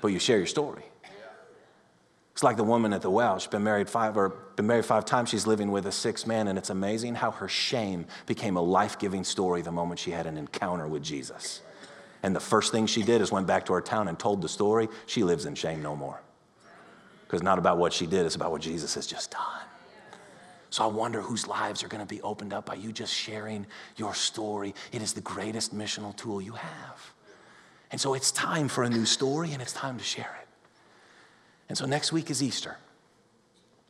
But 0.02 0.08
you 0.10 0.20
share 0.20 0.38
your 0.38 0.46
story. 0.46 0.84
It's 2.34 2.44
like 2.44 2.58
the 2.58 2.64
woman 2.64 2.92
at 2.94 3.02
the 3.02 3.10
well. 3.10 3.40
She's 3.40 3.50
been 3.50 3.64
married 3.64 3.90
five 3.90 4.18
or 4.18 4.30
been 4.56 4.68
married 4.68 4.86
five 4.86 5.06
times. 5.06 5.30
She's 5.30 5.48
living 5.48 5.72
with 5.72 5.86
a 5.86 5.92
sixth 5.92 6.28
man, 6.28 6.50
and 6.50 6.58
it's 6.58 6.70
amazing 6.70 7.16
how 7.16 7.32
her 7.32 7.48
shame 7.48 8.06
became 8.26 8.58
a 8.58 8.62
life-giving 8.62 9.24
story 9.24 9.62
the 9.62 9.72
moment 9.72 10.02
she 10.02 10.12
had 10.12 10.28
an 10.28 10.38
encounter 10.38 10.86
with 10.86 11.02
Jesus. 11.02 11.62
And 12.24 12.36
the 12.36 12.42
first 12.42 12.74
thing 12.74 12.88
she 12.88 13.04
did 13.04 13.22
is 13.22 13.32
went 13.32 13.48
back 13.48 13.66
to 13.68 13.74
her 13.74 13.82
town 13.82 14.10
and 14.10 14.20
told 14.20 14.42
the 14.42 14.50
story. 14.50 14.90
She 15.06 15.24
lives 15.24 15.46
in 15.46 15.56
shame 15.56 15.82
no 15.82 15.96
more. 15.96 16.20
Because 17.26 17.42
not 17.42 17.58
about 17.58 17.78
what 17.78 17.92
she 17.92 18.06
did, 18.06 18.26
it's 18.26 18.36
about 18.36 18.52
what 18.52 18.62
Jesus 18.62 18.94
has 18.96 19.08
just 19.08 19.32
done. 19.32 19.42
So 20.70 20.84
I 20.84 20.88
wonder 20.88 21.22
whose 21.22 21.48
lives 21.48 21.84
are 21.84 21.88
going 21.88 22.06
to 22.06 22.08
be 22.08 22.22
opened 22.22 22.54
up 22.54 22.66
by 22.66 22.76
you 22.76 22.92
just 22.92 23.14
sharing 23.14 23.66
your 23.96 24.14
story. 24.14 24.76
It 24.92 25.02
is 25.02 25.14
the 25.14 25.22
greatest 25.22 25.74
missional 25.74 26.16
tool 26.16 26.42
you 26.42 26.54
have. 26.54 27.14
And 27.92 28.02
so 28.02 28.14
it's 28.14 28.32
time 28.32 28.68
for 28.68 28.84
a 28.84 28.90
new 28.90 29.06
story 29.06 29.54
and 29.54 29.62
it's 29.62 29.72
time 29.72 29.98
to 29.98 30.04
share 30.04 30.38
it. 30.42 30.48
And 31.70 31.78
so 31.78 31.86
next 31.86 32.12
week 32.12 32.30
is 32.30 32.44
Easter. 32.44 32.78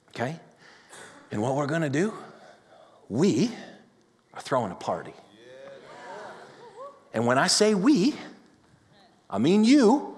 Okay? 0.09 0.39
And 1.31 1.41
what 1.41 1.55
we're 1.55 1.65
going 1.65 1.81
to 1.81 1.89
do, 1.89 2.13
we 3.09 3.49
are 4.33 4.41
throwing 4.41 4.71
a 4.71 4.75
party. 4.75 5.13
And 7.13 7.25
when 7.25 7.37
I 7.37 7.47
say 7.47 7.73
we, 7.73 8.13
I 9.27 9.39
mean 9.39 9.63
you 9.63 10.15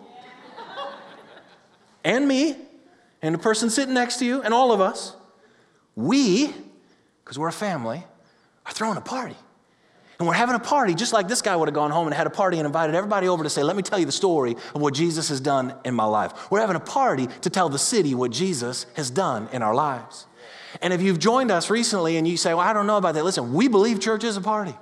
and 2.03 2.27
me 2.27 2.55
and 3.27 3.33
the 3.33 3.39
person 3.39 3.69
sitting 3.69 3.93
next 3.93 4.17
to 4.17 4.25
you 4.25 4.41
and 4.41 4.53
all 4.53 4.71
of 4.71 4.81
us. 4.81 5.15
We, 5.95 6.53
because 7.23 7.37
we're 7.37 7.49
a 7.49 7.53
family, 7.53 8.03
are 8.65 8.71
throwing 8.71 8.97
a 8.97 9.01
party. 9.01 9.35
And 10.17 10.27
we're 10.27 10.33
having 10.33 10.55
a 10.55 10.59
party 10.59 10.95
just 10.95 11.13
like 11.13 11.27
this 11.27 11.41
guy 11.41 11.55
would 11.55 11.67
have 11.67 11.75
gone 11.75 11.91
home 11.91 12.07
and 12.07 12.15
had 12.15 12.25
a 12.25 12.31
party 12.31 12.57
and 12.57 12.65
invited 12.65 12.95
everybody 12.95 13.27
over 13.27 13.43
to 13.43 13.49
say, 13.49 13.61
Let 13.63 13.75
me 13.75 13.83
tell 13.83 13.99
you 13.99 14.05
the 14.05 14.11
story 14.11 14.55
of 14.73 14.81
what 14.81 14.93
Jesus 14.93 15.29
has 15.29 15.39
done 15.39 15.75
in 15.85 15.93
my 15.93 16.05
life. 16.05 16.49
We're 16.49 16.61
having 16.61 16.75
a 16.75 16.79
party 16.79 17.27
to 17.41 17.49
tell 17.49 17.69
the 17.69 17.77
city 17.77 18.15
what 18.15 18.31
Jesus 18.31 18.87
has 18.95 19.11
done 19.11 19.47
in 19.51 19.61
our 19.61 19.75
lives. 19.75 20.25
And 20.81 20.93
if 20.93 21.01
you've 21.01 21.19
joined 21.19 21.51
us 21.51 21.69
recently 21.69 22.17
and 22.17 22.27
you 22.27 22.37
say, 22.37 22.53
Well, 22.53 22.65
I 22.65 22.73
don't 22.73 22.87
know 22.87 22.97
about 22.97 23.13
that, 23.13 23.25
listen, 23.25 23.53
we 23.53 23.67
believe 23.67 23.99
church 23.99 24.23
is 24.23 24.37
a 24.37 24.41
party. 24.41 24.75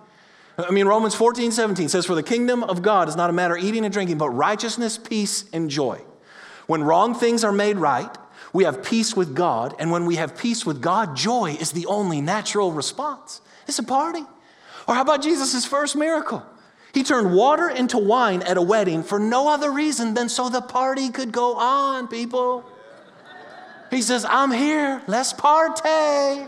I 0.58 0.72
mean, 0.72 0.86
Romans 0.86 1.16
14, 1.16 1.52
17 1.52 1.90
says, 1.90 2.06
For 2.06 2.16
the 2.16 2.24
kingdom 2.24 2.64
of 2.64 2.82
God 2.82 3.10
is 3.10 3.18
not 3.18 3.30
a 3.30 3.34
matter 3.34 3.58
of 3.58 3.64
eating 3.64 3.84
and 3.84 3.94
drinking, 3.94 4.18
but 4.18 4.30
righteousness, 4.30 4.98
peace, 4.98 5.46
and 5.52 5.70
joy. 5.70 6.02
When 6.68 6.82
wrong 6.82 7.14
things 7.14 7.44
are 7.44 7.52
made 7.52 7.78
right, 7.78 8.16
we 8.56 8.64
have 8.64 8.82
peace 8.82 9.18
with 9.18 9.36
God. 9.36 9.76
And 9.80 9.92
when 9.92 10.06
we 10.06 10.16
have 10.16 10.38
peace 10.38 10.66
with 10.66 10.82
God, 10.82 11.14
joy 11.14 11.58
is 11.60 11.74
the 11.74 11.86
only 11.88 12.22
natural 12.22 12.72
response. 12.72 13.42
It's 13.68 13.80
a 13.80 13.84
party. 13.84 14.24
Or 14.88 14.96
how 14.96 15.02
about 15.02 15.22
Jesus' 15.22 15.66
first 15.66 15.98
miracle? 15.98 16.42
He 16.94 17.04
turned 17.04 17.36
water 17.36 17.68
into 17.68 17.98
wine 17.98 18.42
at 18.44 18.56
a 18.56 18.62
wedding 18.62 19.04
for 19.04 19.20
no 19.20 19.50
other 19.50 19.70
reason 19.70 20.14
than 20.14 20.30
so 20.30 20.48
the 20.48 20.62
party 20.62 21.10
could 21.10 21.34
go 21.34 21.58
on, 21.58 22.08
people. 22.08 22.64
He 23.92 24.02
says, 24.02 24.24
I'm 24.24 24.52
here, 24.52 25.02
let's 25.06 25.34
party. 25.34 26.48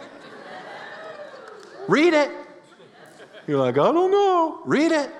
Read 1.89 2.13
it. 2.13 2.31
You're 3.47 3.59
like, 3.59 3.77
I 3.77 3.91
don't 3.91 4.11
know. 4.11 4.61
Read 4.63 4.93
it. 4.93 5.11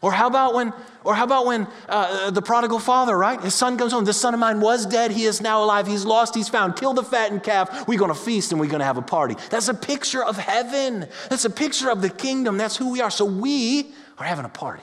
Or 0.00 0.10
how 0.10 0.26
about 0.26 0.54
when, 0.54 0.72
or 1.06 1.14
how 1.14 1.24
about 1.24 1.46
when 1.46 1.66
uh, 1.88 2.30
the 2.30 2.42
prodigal 2.42 2.78
father, 2.78 3.16
right? 3.16 3.40
His 3.40 3.54
son 3.54 3.78
comes 3.78 3.92
home. 3.92 4.04
This 4.04 4.20
son 4.20 4.34
of 4.34 4.40
mine 4.40 4.60
was 4.60 4.84
dead. 4.84 5.12
He 5.12 5.24
is 5.24 5.40
now 5.40 5.62
alive. 5.62 5.86
He's 5.86 6.04
lost. 6.04 6.34
He's 6.34 6.48
found. 6.48 6.76
Kill 6.76 6.94
the 6.94 7.02
fattened 7.02 7.42
calf. 7.42 7.86
We're 7.88 7.98
going 7.98 8.12
to 8.12 8.18
feast 8.18 8.52
and 8.52 8.60
we're 8.60 8.68
going 8.68 8.80
to 8.80 8.86
have 8.86 8.98
a 8.98 9.02
party. 9.02 9.36
That's 9.50 9.68
a 9.68 9.74
picture 9.74 10.24
of 10.24 10.36
heaven. 10.36 11.06
That's 11.30 11.44
a 11.44 11.50
picture 11.50 11.90
of 11.90 12.02
the 12.02 12.10
kingdom. 12.10 12.58
That's 12.58 12.76
who 12.76 12.90
we 12.90 13.00
are. 13.00 13.10
So 13.10 13.24
we 13.24 13.92
are 14.18 14.26
having 14.26 14.44
a 14.44 14.50
party. 14.50 14.82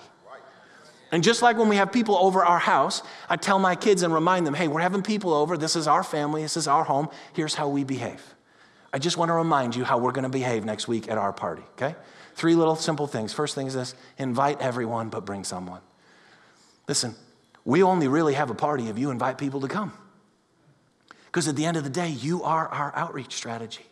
And 1.11 1.23
just 1.23 1.43
like 1.43 1.57
when 1.57 1.69
we 1.69 1.75
have 1.75 1.91
people 1.91 2.15
over 2.15 2.43
our 2.43 2.57
house, 2.57 3.03
I 3.29 3.35
tell 3.35 3.59
my 3.59 3.75
kids 3.75 4.01
and 4.01 4.11
remind 4.11 4.47
them, 4.47 4.55
hey, 4.55 4.67
we're 4.67 4.81
having 4.81 5.03
people 5.03 5.31
over. 5.31 5.57
This 5.57 5.75
is 5.75 5.87
our 5.87 6.03
family. 6.03 6.41
This 6.41 6.57
is 6.57 6.67
our 6.67 6.83
home. 6.83 7.09
Here's 7.33 7.53
how 7.53 7.67
we 7.69 7.83
behave. 7.83 8.33
I 8.91 8.97
just 8.97 9.15
want 9.15 9.29
to 9.29 9.33
remind 9.33 9.75
you 9.75 9.83
how 9.83 9.99
we're 9.99 10.11
going 10.11 10.23
to 10.23 10.29
behave 10.29 10.65
next 10.65 10.87
week 10.87 11.07
at 11.09 11.19
our 11.19 11.31
party, 11.31 11.61
okay? 11.73 11.95
Three 12.35 12.55
little 12.55 12.75
simple 12.75 13.05
things. 13.05 13.31
First 13.31 13.53
thing 13.53 13.67
is 13.67 13.75
this 13.75 13.93
invite 14.17 14.59
everyone, 14.59 15.09
but 15.09 15.23
bring 15.23 15.43
someone. 15.43 15.81
Listen, 16.87 17.15
we 17.65 17.83
only 17.83 18.07
really 18.07 18.33
have 18.33 18.49
a 18.49 18.55
party 18.55 18.89
if 18.89 18.97
you 18.97 19.11
invite 19.11 19.37
people 19.37 19.61
to 19.61 19.67
come. 19.67 19.93
Because 21.25 21.47
at 21.47 21.55
the 21.55 21.65
end 21.65 21.77
of 21.77 21.83
the 21.83 21.89
day, 21.89 22.09
you 22.09 22.43
are 22.43 22.67
our 22.67 22.95
outreach 22.95 23.33
strategy. 23.33 23.85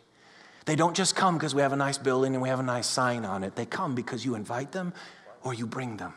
They 0.64 0.76
don't 0.76 0.94
just 0.94 1.16
come 1.16 1.36
because 1.36 1.54
we 1.54 1.62
have 1.62 1.72
a 1.72 1.76
nice 1.76 1.98
building 1.98 2.34
and 2.34 2.42
we 2.42 2.48
have 2.48 2.60
a 2.60 2.64
nice 2.64 2.86
sign 2.86 3.24
on 3.24 3.42
it. 3.42 3.56
They 3.56 3.66
come 3.66 3.94
because 3.94 4.24
you 4.24 4.34
invite 4.36 4.72
them 4.72 4.92
or 5.42 5.52
you 5.52 5.66
bring 5.66 5.96
them. 5.96 6.14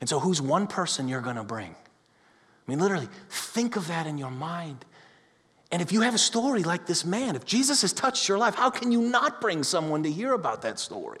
And 0.00 0.08
so, 0.08 0.18
who's 0.20 0.40
one 0.40 0.66
person 0.66 1.08
you're 1.08 1.20
going 1.20 1.36
to 1.36 1.44
bring? 1.44 1.70
I 1.70 2.70
mean, 2.70 2.78
literally, 2.78 3.08
think 3.28 3.76
of 3.76 3.88
that 3.88 4.06
in 4.06 4.16
your 4.16 4.30
mind. 4.30 4.84
And 5.70 5.82
if 5.82 5.92
you 5.92 6.00
have 6.02 6.14
a 6.14 6.18
story 6.18 6.62
like 6.62 6.86
this 6.86 7.04
man, 7.04 7.36
if 7.36 7.44
Jesus 7.44 7.82
has 7.82 7.92
touched 7.92 8.28
your 8.28 8.38
life, 8.38 8.54
how 8.54 8.70
can 8.70 8.92
you 8.92 9.02
not 9.02 9.40
bring 9.40 9.62
someone 9.62 10.02
to 10.04 10.10
hear 10.10 10.32
about 10.32 10.62
that 10.62 10.78
story? 10.78 11.20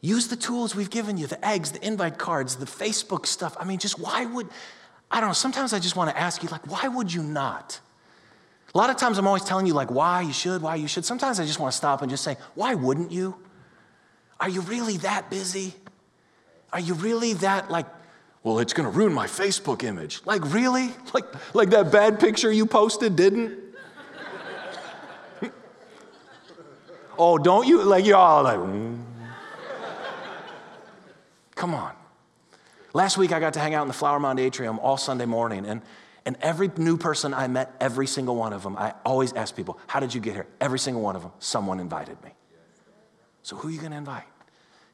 Use 0.00 0.28
the 0.28 0.36
tools 0.36 0.76
we've 0.76 0.90
given 0.90 1.16
you 1.16 1.26
the 1.26 1.44
eggs, 1.46 1.72
the 1.72 1.84
invite 1.84 2.18
cards, 2.18 2.56
the 2.56 2.66
Facebook 2.66 3.26
stuff. 3.26 3.56
I 3.58 3.64
mean, 3.64 3.78
just 3.78 3.98
why 3.98 4.24
would, 4.24 4.48
I 5.10 5.20
don't 5.20 5.30
know, 5.30 5.34
sometimes 5.34 5.72
I 5.72 5.80
just 5.80 5.96
want 5.96 6.10
to 6.10 6.18
ask 6.18 6.42
you, 6.42 6.48
like, 6.50 6.70
why 6.70 6.86
would 6.86 7.12
you 7.12 7.22
not? 7.22 7.80
A 8.74 8.78
lot 8.78 8.90
of 8.90 8.96
times 8.96 9.18
I'm 9.18 9.26
always 9.26 9.44
telling 9.44 9.66
you, 9.66 9.74
like, 9.74 9.90
why 9.90 10.22
you 10.22 10.32
should, 10.32 10.62
why 10.62 10.76
you 10.76 10.86
should. 10.86 11.04
Sometimes 11.04 11.40
I 11.40 11.46
just 11.46 11.58
want 11.58 11.72
to 11.72 11.76
stop 11.76 12.02
and 12.02 12.10
just 12.10 12.22
say, 12.22 12.36
why 12.54 12.74
wouldn't 12.74 13.10
you? 13.10 13.36
Are 14.38 14.48
you 14.48 14.60
really 14.62 14.98
that 14.98 15.30
busy? 15.30 15.74
Are 16.72 16.78
you 16.78 16.94
really 16.94 17.32
that, 17.34 17.70
like, 17.70 17.86
well, 18.44 18.60
it's 18.60 18.72
going 18.72 18.90
to 18.90 18.96
ruin 18.96 19.12
my 19.12 19.26
Facebook 19.26 19.82
image. 19.82 20.20
Like, 20.24 20.42
really? 20.54 20.90
Like, 21.12 21.54
like 21.54 21.70
that 21.70 21.90
bad 21.90 22.20
picture 22.20 22.52
you 22.52 22.66
posted 22.66 23.16
didn't? 23.16 23.58
oh, 27.18 27.38
don't 27.38 27.66
you? 27.66 27.82
Like, 27.82 28.06
you're 28.06 28.16
all 28.16 28.44
like, 28.44 28.58
mm. 28.58 29.07
Come 31.58 31.74
on. 31.74 31.92
Last 32.94 33.18
week, 33.18 33.32
I 33.32 33.40
got 33.40 33.52
to 33.54 33.60
hang 33.60 33.74
out 33.74 33.82
in 33.82 33.88
the 33.88 33.94
Flower 33.94 34.18
Mound 34.18 34.40
Atrium 34.40 34.78
all 34.78 34.96
Sunday 34.96 35.26
morning, 35.26 35.66
and, 35.66 35.82
and 36.24 36.38
every 36.40 36.70
new 36.78 36.96
person 36.96 37.34
I 37.34 37.48
met, 37.48 37.74
every 37.80 38.06
single 38.06 38.36
one 38.36 38.52
of 38.52 38.62
them, 38.62 38.76
I 38.78 38.94
always 39.04 39.32
ask 39.34 39.54
people, 39.54 39.78
How 39.88 40.00
did 40.00 40.14
you 40.14 40.20
get 40.20 40.34
here? 40.34 40.46
Every 40.60 40.78
single 40.78 41.02
one 41.02 41.16
of 41.16 41.22
them, 41.22 41.32
someone 41.40 41.80
invited 41.80 42.22
me. 42.22 42.30
So, 43.42 43.56
who 43.56 43.68
are 43.68 43.70
you 43.70 43.78
going 43.78 43.90
to 43.90 43.98
invite? 43.98 44.24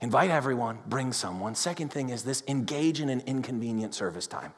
Invite 0.01 0.31
everyone, 0.31 0.79
bring 0.87 1.13
someone. 1.13 1.55
Second 1.55 1.93
thing 1.93 2.09
is 2.09 2.25
this 2.25 2.43
engage 2.49 3.01
in 3.01 3.11
an 3.11 3.21
inconvenient 3.27 3.95
service 3.95 4.27
time. 4.27 4.53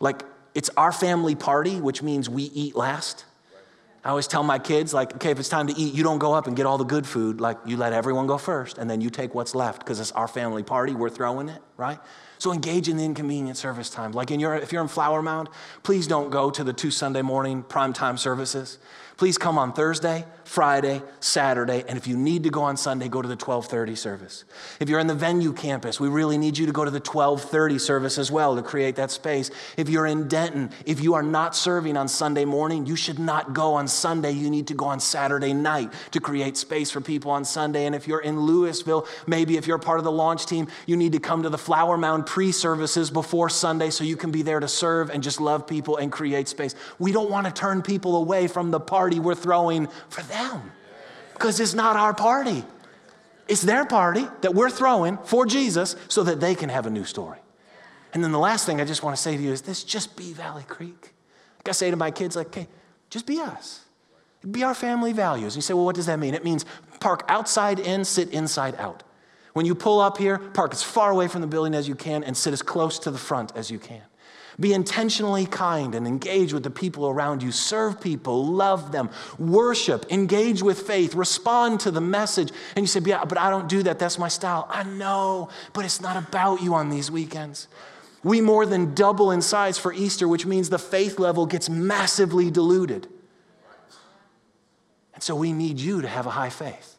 Like, 0.00 0.22
it's 0.54 0.70
our 0.76 0.92
family 0.92 1.34
party, 1.34 1.80
which 1.80 2.02
means 2.02 2.28
we 2.28 2.44
eat 2.44 2.74
last. 2.74 3.24
I 4.04 4.08
always 4.08 4.26
tell 4.26 4.42
my 4.42 4.58
kids, 4.58 4.92
like, 4.92 5.14
okay, 5.14 5.30
if 5.30 5.38
it's 5.38 5.48
time 5.48 5.68
to 5.68 5.78
eat, 5.78 5.94
you 5.94 6.02
don't 6.02 6.18
go 6.18 6.34
up 6.34 6.48
and 6.48 6.56
get 6.56 6.66
all 6.66 6.76
the 6.76 6.84
good 6.84 7.06
food. 7.06 7.40
Like, 7.40 7.56
you 7.64 7.76
let 7.76 7.92
everyone 7.92 8.26
go 8.26 8.36
first, 8.36 8.78
and 8.78 8.90
then 8.90 9.00
you 9.00 9.10
take 9.10 9.32
what's 9.32 9.54
left 9.54 9.78
because 9.78 10.00
it's 10.00 10.10
our 10.12 10.26
family 10.26 10.64
party. 10.64 10.92
We're 10.92 11.08
throwing 11.08 11.48
it, 11.48 11.62
right? 11.76 12.00
So 12.38 12.52
engage 12.52 12.88
in 12.88 12.96
the 12.96 13.04
inconvenient 13.04 13.56
service 13.56 13.90
time. 13.90 14.10
Like, 14.10 14.32
in 14.32 14.40
your, 14.40 14.56
if 14.56 14.72
you're 14.72 14.82
in 14.82 14.88
Flower 14.88 15.22
Mound, 15.22 15.48
please 15.84 16.08
don't 16.08 16.30
go 16.30 16.50
to 16.50 16.64
the 16.64 16.72
two 16.72 16.90
Sunday 16.90 17.22
morning 17.22 17.62
prime 17.62 17.92
time 17.92 18.16
services. 18.16 18.78
Please 19.16 19.38
come 19.38 19.56
on 19.56 19.72
Thursday, 19.72 20.24
Friday, 20.44 21.02
Saturday, 21.20 21.84
and 21.88 21.96
if 21.96 22.06
you 22.06 22.16
need 22.16 22.42
to 22.44 22.50
go 22.50 22.62
on 22.62 22.76
Sunday, 22.76 23.08
go 23.08 23.22
to 23.22 23.28
the 23.28 23.34
1230 23.34 23.94
service. 23.94 24.44
If 24.80 24.88
you're 24.88 24.98
in 24.98 25.06
the 25.06 25.14
venue 25.14 25.52
campus, 25.52 26.00
we 26.00 26.08
really 26.08 26.36
need 26.36 26.58
you 26.58 26.66
to 26.66 26.72
go 26.72 26.84
to 26.84 26.90
the 26.90 26.98
1230 26.98 27.78
service 27.78 28.18
as 28.18 28.30
well 28.30 28.56
to 28.56 28.62
create 28.62 28.96
that 28.96 29.10
space. 29.10 29.50
If 29.76 29.88
you're 29.88 30.06
in 30.06 30.28
Denton, 30.28 30.70
if 30.84 31.00
you 31.00 31.14
are 31.14 31.22
not 31.22 31.54
serving 31.54 31.96
on 31.96 32.08
Sunday 32.08 32.44
morning, 32.44 32.86
you 32.86 32.96
should 32.96 33.18
not 33.18 33.52
go 33.52 33.74
on 33.74 33.86
Sunday. 33.86 34.32
You 34.32 34.50
need 34.50 34.66
to 34.68 34.74
go 34.74 34.86
on 34.86 35.00
Saturday 35.00 35.52
night 35.52 35.92
to 36.10 36.20
create 36.20 36.56
space 36.56 36.90
for 36.90 37.00
people 37.00 37.30
on 37.30 37.44
Sunday. 37.44 37.86
And 37.86 37.94
if 37.94 38.08
you're 38.08 38.20
in 38.20 38.36
Lewisville, 38.36 39.06
maybe 39.26 39.56
if 39.56 39.66
you're 39.66 39.78
part 39.78 39.98
of 39.98 40.04
the 40.04 40.12
launch 40.12 40.46
team, 40.46 40.66
you 40.86 40.96
need 40.96 41.12
to 41.12 41.20
come 41.20 41.44
to 41.44 41.50
the 41.50 41.58
Flower 41.58 41.96
Mound 41.96 42.26
pre-services 42.26 43.10
before 43.10 43.48
Sunday 43.48 43.90
so 43.90 44.02
you 44.02 44.16
can 44.16 44.32
be 44.32 44.42
there 44.42 44.60
to 44.60 44.68
serve 44.68 45.10
and 45.10 45.22
just 45.22 45.40
love 45.40 45.66
people 45.66 45.98
and 45.98 46.10
create 46.10 46.48
space. 46.48 46.74
We 46.98 47.12
don't 47.12 47.30
want 47.30 47.46
to 47.46 47.52
turn 47.52 47.82
people 47.82 48.16
away 48.16 48.48
from 48.48 48.70
the 48.70 48.80
party 48.80 49.20
we're 49.20 49.34
throwing 49.34 49.86
for 50.08 50.22
them 50.22 50.31
them 50.32 50.72
because 51.34 51.60
it's 51.60 51.74
not 51.74 51.96
our 51.96 52.14
party. 52.14 52.64
It's 53.48 53.62
their 53.62 53.84
party 53.84 54.26
that 54.40 54.54
we're 54.54 54.70
throwing 54.70 55.18
for 55.18 55.46
Jesus 55.46 55.96
so 56.08 56.22
that 56.24 56.40
they 56.40 56.54
can 56.54 56.68
have 56.68 56.86
a 56.86 56.90
new 56.90 57.04
story. 57.04 57.38
And 58.14 58.22
then 58.22 58.32
the 58.32 58.38
last 58.38 58.66
thing 58.66 58.80
I 58.80 58.84
just 58.84 59.02
want 59.02 59.16
to 59.16 59.22
say 59.22 59.36
to 59.36 59.42
you 59.42 59.52
is 59.52 59.62
this 59.62 59.84
just 59.84 60.16
be 60.16 60.32
Valley 60.32 60.64
Creek. 60.68 61.12
Like 61.58 61.68
I 61.68 61.72
say 61.72 61.90
to 61.90 61.96
my 61.96 62.10
kids, 62.10 62.36
like, 62.36 62.48
okay, 62.48 62.68
just 63.10 63.26
be 63.26 63.40
us. 63.40 63.80
Be 64.50 64.64
our 64.64 64.74
family 64.74 65.12
values. 65.12 65.54
You 65.54 65.62
say, 65.62 65.74
well, 65.74 65.84
what 65.84 65.94
does 65.94 66.06
that 66.06 66.18
mean? 66.18 66.34
It 66.34 66.44
means 66.44 66.64
Park 67.02 67.24
outside 67.26 67.80
in, 67.80 68.04
sit 68.04 68.30
inside 68.30 68.76
out. 68.76 69.02
When 69.54 69.66
you 69.66 69.74
pull 69.74 70.00
up 70.00 70.18
here, 70.18 70.38
park 70.38 70.72
as 70.72 70.84
far 70.84 71.10
away 71.10 71.26
from 71.26 71.40
the 71.40 71.48
building 71.48 71.74
as 71.74 71.88
you 71.88 71.96
can 71.96 72.22
and 72.22 72.36
sit 72.36 72.52
as 72.52 72.62
close 72.62 73.00
to 73.00 73.10
the 73.10 73.18
front 73.18 73.50
as 73.56 73.72
you 73.72 73.80
can. 73.80 74.02
Be 74.60 74.74
intentionally 74.74 75.46
kind 75.46 75.94
and 75.94 76.06
engage 76.06 76.52
with 76.52 76.62
the 76.62 76.70
people 76.70 77.08
around 77.08 77.42
you. 77.42 77.50
Serve 77.52 78.00
people, 78.00 78.46
love 78.46 78.92
them, 78.92 79.10
worship, 79.38 80.04
engage 80.10 80.62
with 80.62 80.80
faith, 80.80 81.14
respond 81.14 81.80
to 81.80 81.90
the 81.90 82.00
message. 82.00 82.50
And 82.76 82.82
you 82.82 82.86
say, 82.86 83.00
Yeah, 83.04 83.24
but 83.24 83.38
I 83.38 83.50
don't 83.50 83.68
do 83.68 83.82
that. 83.84 83.98
That's 83.98 84.18
my 84.18 84.28
style. 84.28 84.66
I 84.68 84.82
know, 84.82 85.48
but 85.72 85.84
it's 85.84 86.00
not 86.00 86.16
about 86.16 86.62
you 86.62 86.74
on 86.74 86.90
these 86.90 87.10
weekends. 87.10 87.68
We 88.22 88.40
more 88.40 88.66
than 88.66 88.94
double 88.94 89.30
in 89.30 89.42
size 89.42 89.78
for 89.78 89.92
Easter, 89.92 90.28
which 90.28 90.46
means 90.46 90.68
the 90.68 90.78
faith 90.78 91.18
level 91.18 91.46
gets 91.46 91.68
massively 91.68 92.50
diluted. 92.50 93.08
And 95.14 95.22
so 95.22 95.34
we 95.34 95.52
need 95.52 95.80
you 95.80 96.02
to 96.02 96.08
have 96.08 96.26
a 96.26 96.30
high 96.30 96.50
faith. 96.50 96.96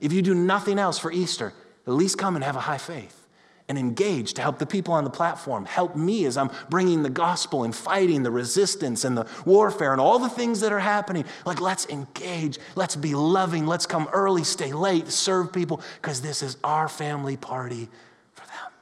If 0.00 0.12
you 0.12 0.22
do 0.22 0.34
nothing 0.34 0.78
else 0.78 0.98
for 0.98 1.10
Easter, 1.10 1.52
at 1.86 1.92
least 1.92 2.18
come 2.18 2.36
and 2.36 2.44
have 2.44 2.56
a 2.56 2.60
high 2.60 2.78
faith 2.78 3.21
and 3.68 3.78
engage 3.78 4.34
to 4.34 4.42
help 4.42 4.58
the 4.58 4.66
people 4.66 4.92
on 4.92 5.04
the 5.04 5.10
platform, 5.10 5.64
help 5.64 5.96
me 5.96 6.24
as 6.26 6.36
I'm 6.36 6.50
bringing 6.68 7.02
the 7.02 7.10
gospel 7.10 7.64
and 7.64 7.74
fighting 7.74 8.22
the 8.22 8.30
resistance 8.30 9.04
and 9.04 9.16
the 9.16 9.26
warfare 9.44 9.92
and 9.92 10.00
all 10.00 10.18
the 10.18 10.28
things 10.28 10.60
that 10.60 10.72
are 10.72 10.80
happening. 10.80 11.24
Like, 11.46 11.60
let's 11.60 11.86
engage, 11.88 12.58
let's 12.74 12.96
be 12.96 13.14
loving, 13.14 13.66
let's 13.66 13.86
come 13.86 14.08
early, 14.12 14.44
stay 14.44 14.72
late, 14.72 15.08
serve 15.08 15.52
people, 15.52 15.80
because 16.00 16.20
this 16.20 16.42
is 16.42 16.56
our 16.64 16.88
family 16.88 17.36
party 17.36 17.88
for 18.34 18.46
them. 18.46 18.72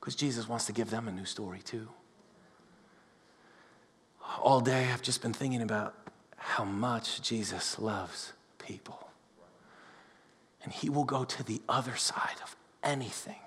Because 0.00 0.14
Jesus 0.14 0.48
wants 0.48 0.66
to 0.66 0.72
give 0.72 0.90
them 0.90 1.08
a 1.08 1.12
new 1.12 1.24
story 1.24 1.60
too. 1.60 1.88
All 4.42 4.60
day 4.60 4.90
I've 4.92 5.02
just 5.02 5.22
been 5.22 5.32
thinking 5.32 5.62
about 5.62 5.94
how 6.36 6.64
much 6.64 7.22
Jesus 7.22 7.78
loves 7.78 8.32
people. 8.58 9.08
And 10.62 10.72
he 10.72 10.90
will 10.90 11.04
go 11.04 11.24
to 11.24 11.42
the 11.42 11.62
other 11.68 11.96
side 11.96 12.36
of 12.42 12.56
anything 12.82 13.38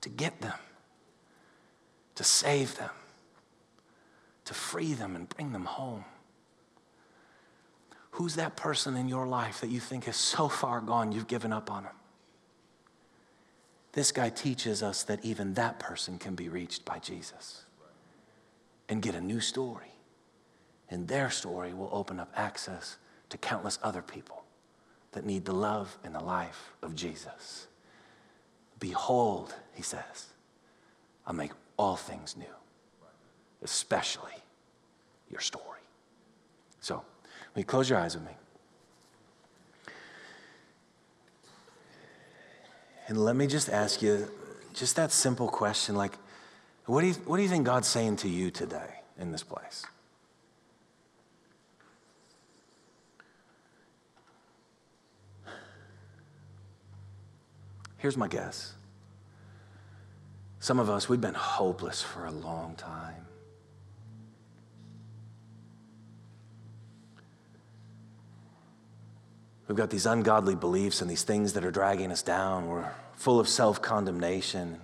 to 0.00 0.08
get 0.08 0.40
them, 0.40 0.58
to 2.14 2.24
save 2.24 2.76
them, 2.76 2.90
to 4.44 4.54
free 4.54 4.92
them 4.92 5.16
and 5.16 5.28
bring 5.28 5.52
them 5.52 5.64
home. 5.64 6.04
Who's 8.12 8.36
that 8.36 8.56
person 8.56 8.96
in 8.96 9.08
your 9.08 9.26
life 9.26 9.60
that 9.60 9.70
you 9.70 9.80
think 9.80 10.06
is 10.06 10.16
so 10.16 10.48
far 10.48 10.80
gone 10.80 11.10
you've 11.10 11.26
given 11.26 11.52
up 11.52 11.70
on 11.70 11.84
them? 11.84 11.94
This 13.92 14.12
guy 14.12 14.28
teaches 14.28 14.82
us 14.82 15.04
that 15.04 15.24
even 15.24 15.54
that 15.54 15.78
person 15.78 16.18
can 16.18 16.34
be 16.34 16.48
reached 16.48 16.84
by 16.84 16.98
Jesus 16.98 17.64
and 18.88 19.00
get 19.00 19.14
a 19.14 19.20
new 19.20 19.40
story. 19.40 19.92
And 20.90 21.08
their 21.08 21.30
story 21.30 21.72
will 21.72 21.88
open 21.92 22.20
up 22.20 22.32
access 22.36 22.98
to 23.30 23.38
countless 23.38 23.78
other 23.82 24.02
people 24.02 24.44
that 25.12 25.24
need 25.24 25.44
the 25.44 25.54
love 25.54 25.96
and 26.04 26.14
the 26.14 26.22
life 26.22 26.72
of 26.82 26.94
Jesus. 26.94 27.68
Behold, 28.84 29.54
he 29.72 29.82
says, 29.82 30.26
I'll 31.26 31.32
make 31.32 31.52
all 31.78 31.96
things 31.96 32.36
new, 32.36 32.44
especially 33.62 34.34
your 35.30 35.40
story. 35.40 35.80
So, 36.82 36.96
will 36.96 37.60
you 37.60 37.64
close 37.64 37.88
your 37.88 37.98
eyes 37.98 38.14
with 38.14 38.26
me? 38.26 38.32
And 43.08 43.24
let 43.24 43.36
me 43.36 43.46
just 43.46 43.70
ask 43.70 44.02
you 44.02 44.28
just 44.74 44.96
that 44.96 45.12
simple 45.12 45.48
question 45.48 45.94
like, 45.94 46.18
what 46.84 47.00
do 47.00 47.06
you, 47.06 47.14
what 47.24 47.38
do 47.38 47.42
you 47.42 47.48
think 47.48 47.64
God's 47.64 47.88
saying 47.88 48.16
to 48.16 48.28
you 48.28 48.50
today 48.50 49.00
in 49.18 49.32
this 49.32 49.42
place? 49.42 49.86
Here's 58.04 58.18
my 58.18 58.28
guess. 58.28 58.74
Some 60.60 60.78
of 60.78 60.90
us, 60.90 61.08
we've 61.08 61.22
been 61.22 61.32
hopeless 61.32 62.02
for 62.02 62.26
a 62.26 62.30
long 62.30 62.74
time. 62.74 63.24
We've 69.66 69.78
got 69.78 69.88
these 69.88 70.04
ungodly 70.04 70.54
beliefs 70.54 71.00
and 71.00 71.10
these 71.10 71.22
things 71.22 71.54
that 71.54 71.64
are 71.64 71.70
dragging 71.70 72.12
us 72.12 72.20
down. 72.20 72.68
We're 72.68 72.90
full 73.14 73.40
of 73.40 73.48
self 73.48 73.80
condemnation. 73.80 74.78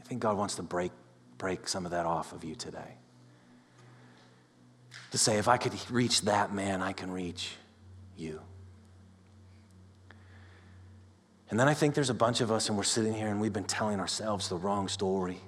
I 0.00 0.04
think 0.04 0.22
God 0.22 0.38
wants 0.38 0.54
to 0.54 0.62
break, 0.62 0.92
break 1.36 1.68
some 1.68 1.84
of 1.84 1.90
that 1.90 2.06
off 2.06 2.32
of 2.32 2.42
you 2.42 2.54
today. 2.54 2.94
To 5.10 5.18
say, 5.18 5.36
if 5.36 5.46
I 5.46 5.58
could 5.58 5.74
reach 5.90 6.22
that 6.22 6.54
man, 6.54 6.80
I 6.80 6.92
can 6.92 7.10
reach 7.10 7.50
you. 8.16 8.40
And 11.50 11.58
then 11.58 11.68
I 11.68 11.74
think 11.74 11.94
there's 11.94 12.10
a 12.10 12.14
bunch 12.14 12.40
of 12.40 12.52
us, 12.52 12.68
and 12.68 12.78
we're 12.78 12.84
sitting 12.84 13.12
here 13.12 13.26
and 13.26 13.40
we've 13.40 13.52
been 13.52 13.64
telling 13.64 13.98
ourselves 13.98 14.48
the 14.48 14.56
wrong 14.56 14.86
story. 14.86 15.38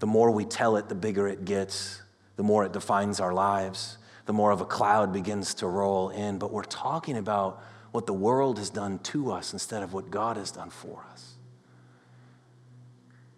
The 0.00 0.06
more 0.06 0.30
we 0.30 0.44
tell 0.44 0.76
it, 0.76 0.88
the 0.88 0.94
bigger 0.94 1.28
it 1.28 1.44
gets, 1.44 2.02
the 2.36 2.42
more 2.42 2.64
it 2.64 2.72
defines 2.72 3.20
our 3.20 3.32
lives, 3.32 3.98
the 4.26 4.32
more 4.32 4.50
of 4.50 4.60
a 4.60 4.64
cloud 4.64 5.12
begins 5.12 5.54
to 5.54 5.66
roll 5.66 6.10
in. 6.10 6.38
But 6.38 6.52
we're 6.52 6.64
talking 6.64 7.16
about 7.16 7.62
what 7.92 8.06
the 8.06 8.12
world 8.12 8.58
has 8.58 8.70
done 8.70 8.98
to 9.00 9.32
us 9.32 9.52
instead 9.52 9.82
of 9.82 9.92
what 9.92 10.10
God 10.10 10.36
has 10.36 10.50
done 10.50 10.70
for 10.70 11.04
us. 11.12 11.34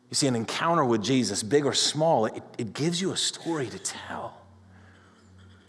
You 0.08 0.14
see, 0.16 0.26
an 0.26 0.34
encounter 0.34 0.84
with 0.84 1.02
Jesus, 1.02 1.42
big 1.42 1.64
or 1.64 1.72
small, 1.72 2.26
it, 2.26 2.42
it 2.58 2.72
gives 2.72 3.00
you 3.00 3.12
a 3.12 3.16
story 3.16 3.68
to 3.68 3.78
tell. 3.78 4.39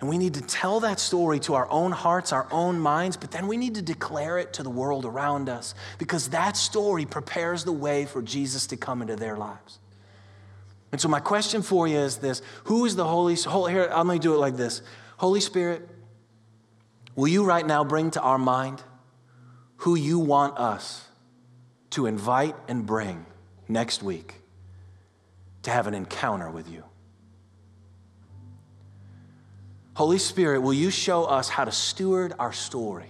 And 0.02 0.10
we 0.10 0.18
need 0.18 0.34
to 0.34 0.42
tell 0.42 0.80
that 0.80 1.00
story 1.00 1.40
to 1.42 1.54
our 1.54 1.70
own 1.70 1.92
hearts, 1.92 2.34
our 2.34 2.48
own 2.52 2.80
minds, 2.80 3.18
but 3.18 3.30
then 3.30 3.48
we 3.48 3.56
need 3.56 3.76
to 3.76 3.84
declare 3.84 4.40
it 4.40 4.52
to 4.54 4.64
the 4.64 4.70
world 4.70 5.06
around 5.06 5.48
us 5.48 5.76
because 6.00 6.30
that 6.30 6.58
story 6.58 7.06
prepares 7.06 7.64
the 7.64 7.72
way 7.72 8.06
for 8.06 8.24
Jesus 8.24 8.66
to 8.68 8.78
come 8.78 9.04
into 9.04 9.16
their 9.16 9.38
lives. 9.38 9.78
And 10.92 11.00
so, 11.00 11.08
my 11.08 11.20
question 11.20 11.62
for 11.62 11.88
you 11.88 12.00
is 12.00 12.18
this 12.18 12.42
Who 12.66 12.86
is 12.86 12.96
the 12.96 13.06
Holy 13.06 13.36
Spirit? 13.36 13.70
Here, 13.70 13.90
I'm 13.94 14.08
going 14.08 14.20
to 14.20 14.28
do 14.28 14.34
it 14.34 14.40
like 14.40 14.58
this 14.58 14.82
Holy 15.18 15.40
Spirit, 15.40 15.88
will 17.16 17.28
you 17.28 17.46
right 17.46 17.66
now 17.66 17.84
bring 17.84 18.10
to 18.12 18.22
our 18.22 18.40
mind 18.40 18.82
who 19.78 19.94
you 19.94 20.18
want 20.18 20.58
us 20.58 21.08
to 21.92 22.08
invite 22.08 22.56
and 22.68 22.88
bring 22.88 23.28
next 23.68 24.02
week 24.02 24.34
to 25.62 25.70
have 25.70 25.86
an 25.86 25.94
encounter 25.94 26.50
with 26.50 26.68
you? 26.68 26.84
Holy 29.94 30.18
Spirit, 30.18 30.62
will 30.62 30.74
you 30.74 30.90
show 30.90 31.26
us 31.26 31.50
how 31.50 31.66
to 31.66 31.72
steward 31.72 32.34
our 32.40 32.54
story? 32.54 33.10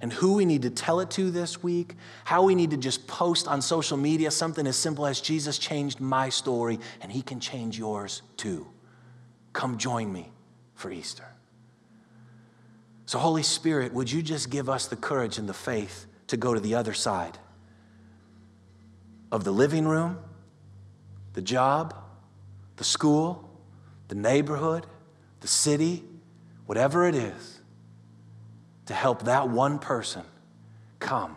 And 0.00 0.12
who 0.12 0.34
we 0.34 0.44
need 0.44 0.62
to 0.62 0.70
tell 0.70 1.00
it 1.00 1.10
to 1.12 1.30
this 1.30 1.62
week, 1.62 1.94
how 2.24 2.42
we 2.42 2.54
need 2.54 2.70
to 2.72 2.76
just 2.76 3.06
post 3.06 3.48
on 3.48 3.62
social 3.62 3.96
media 3.96 4.30
something 4.30 4.66
as 4.66 4.76
simple 4.76 5.06
as 5.06 5.20
Jesus 5.20 5.58
changed 5.58 6.00
my 6.00 6.28
story 6.28 6.78
and 7.00 7.10
he 7.10 7.22
can 7.22 7.40
change 7.40 7.78
yours 7.78 8.22
too. 8.36 8.66
Come 9.52 9.78
join 9.78 10.12
me 10.12 10.30
for 10.74 10.90
Easter. 10.90 11.24
So, 13.06 13.18
Holy 13.18 13.44
Spirit, 13.44 13.94
would 13.94 14.10
you 14.10 14.20
just 14.20 14.50
give 14.50 14.68
us 14.68 14.88
the 14.88 14.96
courage 14.96 15.38
and 15.38 15.48
the 15.48 15.54
faith 15.54 16.06
to 16.26 16.36
go 16.36 16.52
to 16.52 16.60
the 16.60 16.74
other 16.74 16.92
side 16.92 17.38
of 19.32 19.44
the 19.44 19.52
living 19.52 19.86
room, 19.86 20.18
the 21.32 21.42
job, 21.42 21.94
the 22.76 22.84
school, 22.84 23.48
the 24.08 24.14
neighborhood, 24.14 24.86
the 25.40 25.48
city, 25.48 26.02
whatever 26.66 27.06
it 27.06 27.14
is, 27.14 27.60
to 28.86 28.94
help 28.94 29.24
that 29.24 29.48
one 29.48 29.78
person 29.78 30.22
come 30.98 31.36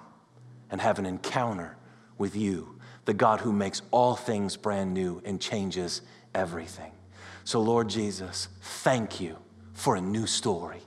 and 0.70 0.80
have 0.80 1.00
an 1.00 1.06
encounter 1.06 1.76
with 2.18 2.36
you, 2.36 2.80
the 3.06 3.14
God 3.14 3.42
who 3.42 3.52
makes 3.52 3.82
all 3.92 4.16
things 4.16 4.56
brand 4.56 4.94
new 4.94 5.22
and 5.26 5.42
changes 5.42 6.02
everything. 6.36 6.92
So, 7.44 7.62
Lord 7.62 7.90
Jesus, 7.90 8.48
thank 8.62 9.20
you 9.20 9.38
for 9.74 9.96
a 9.96 10.02
new 10.02 10.28
story. 10.28 10.82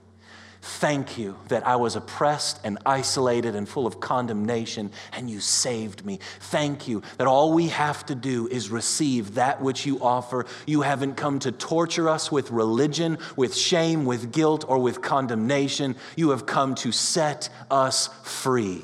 Thank 0.65 1.17
you 1.17 1.35
that 1.49 1.67
I 1.67 1.75
was 1.75 1.97
oppressed 1.97 2.61
and 2.63 2.77
isolated 2.85 3.53
and 3.53 3.67
full 3.67 3.85
of 3.85 3.99
condemnation, 3.99 4.91
and 5.11 5.29
you 5.29 5.41
saved 5.41 6.05
me. 6.05 6.19
Thank 6.39 6.87
you 6.87 7.01
that 7.17 7.27
all 7.27 7.51
we 7.51 7.67
have 7.67 8.05
to 8.05 8.15
do 8.15 8.47
is 8.47 8.69
receive 8.69 9.33
that 9.35 9.61
which 9.61 9.85
you 9.85 10.01
offer. 10.01 10.45
You 10.65 10.83
haven't 10.83 11.15
come 11.15 11.39
to 11.39 11.51
torture 11.51 12.07
us 12.07 12.31
with 12.31 12.49
religion, 12.49 13.17
with 13.35 13.53
shame, 13.53 14.05
with 14.05 14.31
guilt, 14.31 14.63
or 14.65 14.79
with 14.79 15.01
condemnation. 15.01 15.97
You 16.15 16.29
have 16.29 16.45
come 16.45 16.75
to 16.75 16.93
set 16.93 17.49
us 17.69 18.07
free 18.23 18.83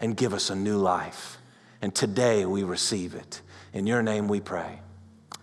and 0.00 0.16
give 0.16 0.34
us 0.34 0.50
a 0.50 0.56
new 0.56 0.78
life. 0.78 1.38
And 1.80 1.94
today 1.94 2.44
we 2.44 2.64
receive 2.64 3.14
it. 3.14 3.40
In 3.72 3.86
your 3.86 4.02
name 4.02 4.26
we 4.26 4.40
pray. 4.40 4.80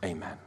Amen. 0.03 0.37